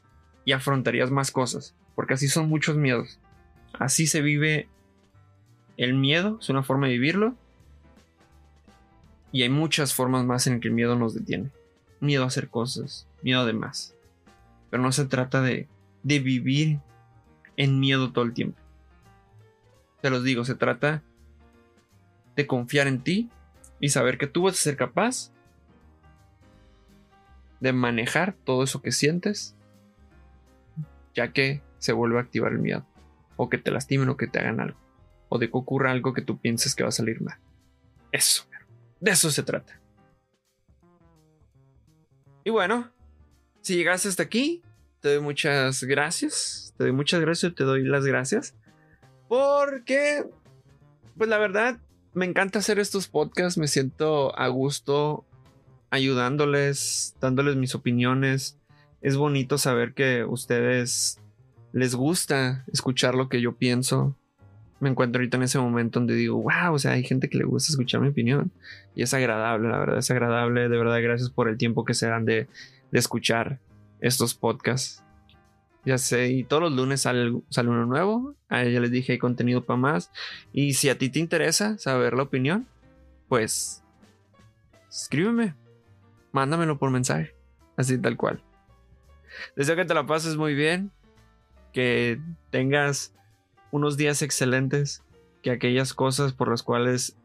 y 0.44 0.50
afrontarías 0.50 1.12
más 1.12 1.30
cosas, 1.30 1.76
porque 1.94 2.14
así 2.14 2.26
son 2.26 2.48
muchos 2.48 2.76
miedos. 2.76 3.20
Así 3.78 4.08
se 4.08 4.20
vive 4.20 4.68
el 5.76 5.94
miedo, 5.94 6.38
es 6.40 6.48
una 6.48 6.64
forma 6.64 6.88
de 6.88 6.94
vivirlo 6.94 7.36
y 9.30 9.42
hay 9.44 9.48
muchas 9.48 9.94
formas 9.94 10.24
más 10.24 10.48
en 10.48 10.58
que 10.58 10.66
el 10.66 10.74
miedo 10.74 10.96
nos 10.96 11.14
detiene. 11.14 11.50
Miedo 12.00 12.24
a 12.24 12.26
hacer 12.26 12.48
cosas, 12.48 13.06
miedo 13.22 13.46
de 13.46 13.52
más. 13.52 13.94
Pero 14.70 14.82
no 14.82 14.90
se 14.90 15.04
trata 15.04 15.40
de, 15.40 15.68
de 16.02 16.18
vivir 16.18 16.80
en 17.56 17.78
miedo 17.78 18.10
todo 18.10 18.24
el 18.24 18.32
tiempo. 18.32 18.59
Te 20.02 20.10
los 20.10 20.24
digo, 20.24 20.44
se 20.44 20.54
trata 20.54 21.02
de 22.36 22.46
confiar 22.46 22.86
en 22.86 23.02
ti 23.02 23.30
y 23.80 23.90
saber 23.90 24.18
que 24.18 24.26
tú 24.26 24.42
vas 24.42 24.54
a 24.54 24.62
ser 24.62 24.76
capaz 24.76 25.32
de 27.60 27.72
manejar 27.72 28.34
todo 28.44 28.64
eso 28.64 28.80
que 28.80 28.92
sientes, 28.92 29.54
ya 31.14 31.32
que 31.32 31.62
se 31.78 31.92
vuelve 31.92 32.18
a 32.18 32.22
activar 32.22 32.52
el 32.52 32.58
miedo, 32.58 32.86
o 33.36 33.48
que 33.48 33.58
te 33.58 33.70
lastimen 33.70 34.08
o 34.08 34.16
que 34.16 34.26
te 34.26 34.38
hagan 34.38 34.60
algo, 34.60 34.78
o 35.28 35.38
de 35.38 35.50
que 35.50 35.56
ocurra 35.56 35.90
algo 35.90 36.14
que 36.14 36.22
tú 36.22 36.38
pienses 36.38 36.74
que 36.74 36.82
va 36.82 36.88
a 36.88 36.92
salir 36.92 37.20
mal. 37.20 37.38
Eso. 38.12 38.44
De 39.00 39.10
eso 39.10 39.30
se 39.30 39.42
trata. 39.42 39.80
Y 42.44 42.50
bueno, 42.50 42.90
si 43.60 43.76
llegaste 43.76 44.08
hasta 44.08 44.22
aquí, 44.22 44.62
te 45.00 45.14
doy 45.14 45.22
muchas 45.22 45.82
gracias. 45.84 46.74
Te 46.76 46.84
doy 46.84 46.92
muchas 46.92 47.20
gracias, 47.20 47.54
te 47.54 47.64
doy 47.64 47.84
las 47.84 48.04
gracias. 48.04 48.54
Porque, 49.30 50.24
pues 51.16 51.30
la 51.30 51.38
verdad, 51.38 51.78
me 52.14 52.24
encanta 52.26 52.58
hacer 52.58 52.80
estos 52.80 53.06
podcasts. 53.06 53.58
Me 53.58 53.68
siento 53.68 54.36
a 54.36 54.48
gusto 54.48 55.24
ayudándoles, 55.90 57.14
dándoles 57.20 57.54
mis 57.54 57.76
opiniones. 57.76 58.58
Es 59.02 59.16
bonito 59.16 59.56
saber 59.56 59.94
que 59.94 60.24
ustedes 60.24 61.20
les 61.72 61.94
gusta 61.94 62.64
escuchar 62.72 63.14
lo 63.14 63.28
que 63.28 63.40
yo 63.40 63.54
pienso 63.54 64.16
me 64.80 64.88
encuentro 64.88 65.20
ahorita 65.20 65.36
en 65.36 65.42
ese 65.42 65.58
momento 65.58 66.00
donde 66.00 66.14
digo, 66.14 66.42
wow, 66.42 66.72
o 66.72 66.78
sea, 66.78 66.92
hay 66.92 67.04
gente 67.04 67.28
que 67.28 67.38
le 67.38 67.44
gusta 67.44 67.70
escuchar 67.70 68.00
mi 68.00 68.08
opinión. 68.08 68.50
Y 68.94 69.02
es 69.02 69.12
agradable, 69.12 69.68
la 69.68 69.78
verdad, 69.78 69.98
es 69.98 70.10
agradable. 70.10 70.68
De 70.68 70.78
verdad, 70.78 71.00
gracias 71.02 71.28
por 71.28 71.48
el 71.48 71.58
tiempo 71.58 71.84
que 71.84 71.94
se 71.94 72.08
dan 72.08 72.24
de 72.24 72.48
escuchar 72.90 73.60
estos 74.00 74.34
podcasts. 74.34 75.04
Ya 75.84 75.96
sé, 75.96 76.28
y 76.28 76.44
todos 76.44 76.62
los 76.62 76.72
lunes 76.72 77.02
sale, 77.02 77.32
sale 77.48 77.70
uno 77.70 77.86
nuevo. 77.86 78.34
A 78.48 78.62
ella 78.62 78.80
les 78.80 78.90
dije 78.90 79.12
hay 79.12 79.18
contenido 79.18 79.64
para 79.64 79.78
más. 79.78 80.10
Y 80.52 80.74
si 80.74 80.88
a 80.88 80.98
ti 80.98 81.08
te 81.08 81.18
interesa 81.18 81.78
saber 81.78 82.14
la 82.14 82.24
opinión, 82.24 82.66
pues 83.28 83.82
escríbeme. 84.90 85.54
Mándamelo 86.32 86.78
por 86.78 86.90
mensaje. 86.90 87.34
Así 87.76 87.96
tal 87.96 88.16
cual. 88.16 88.42
Deseo 89.56 89.76
que 89.76 89.84
te 89.84 89.94
la 89.94 90.06
pases 90.06 90.36
muy 90.36 90.54
bien. 90.54 90.90
Que 91.72 92.20
tengas 92.50 93.14
unos 93.70 93.96
días 93.96 94.20
excelentes. 94.20 95.02
Que 95.42 95.50
aquellas 95.50 95.94
cosas 95.94 96.34
por 96.34 96.50
las 96.50 96.62
cuales 96.62 97.16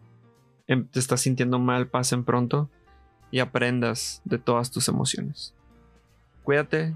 em, 0.68 0.88
te 0.88 1.00
estás 1.00 1.22
sintiendo 1.22 1.60
mal 1.60 1.88
pasen 1.88 2.24
pronto. 2.24 2.70
Y 3.32 3.40
aprendas 3.40 4.22
de 4.24 4.38
todas 4.38 4.72
tus 4.72 4.88
emociones. 4.88 5.54
Cuídate. 6.44 6.96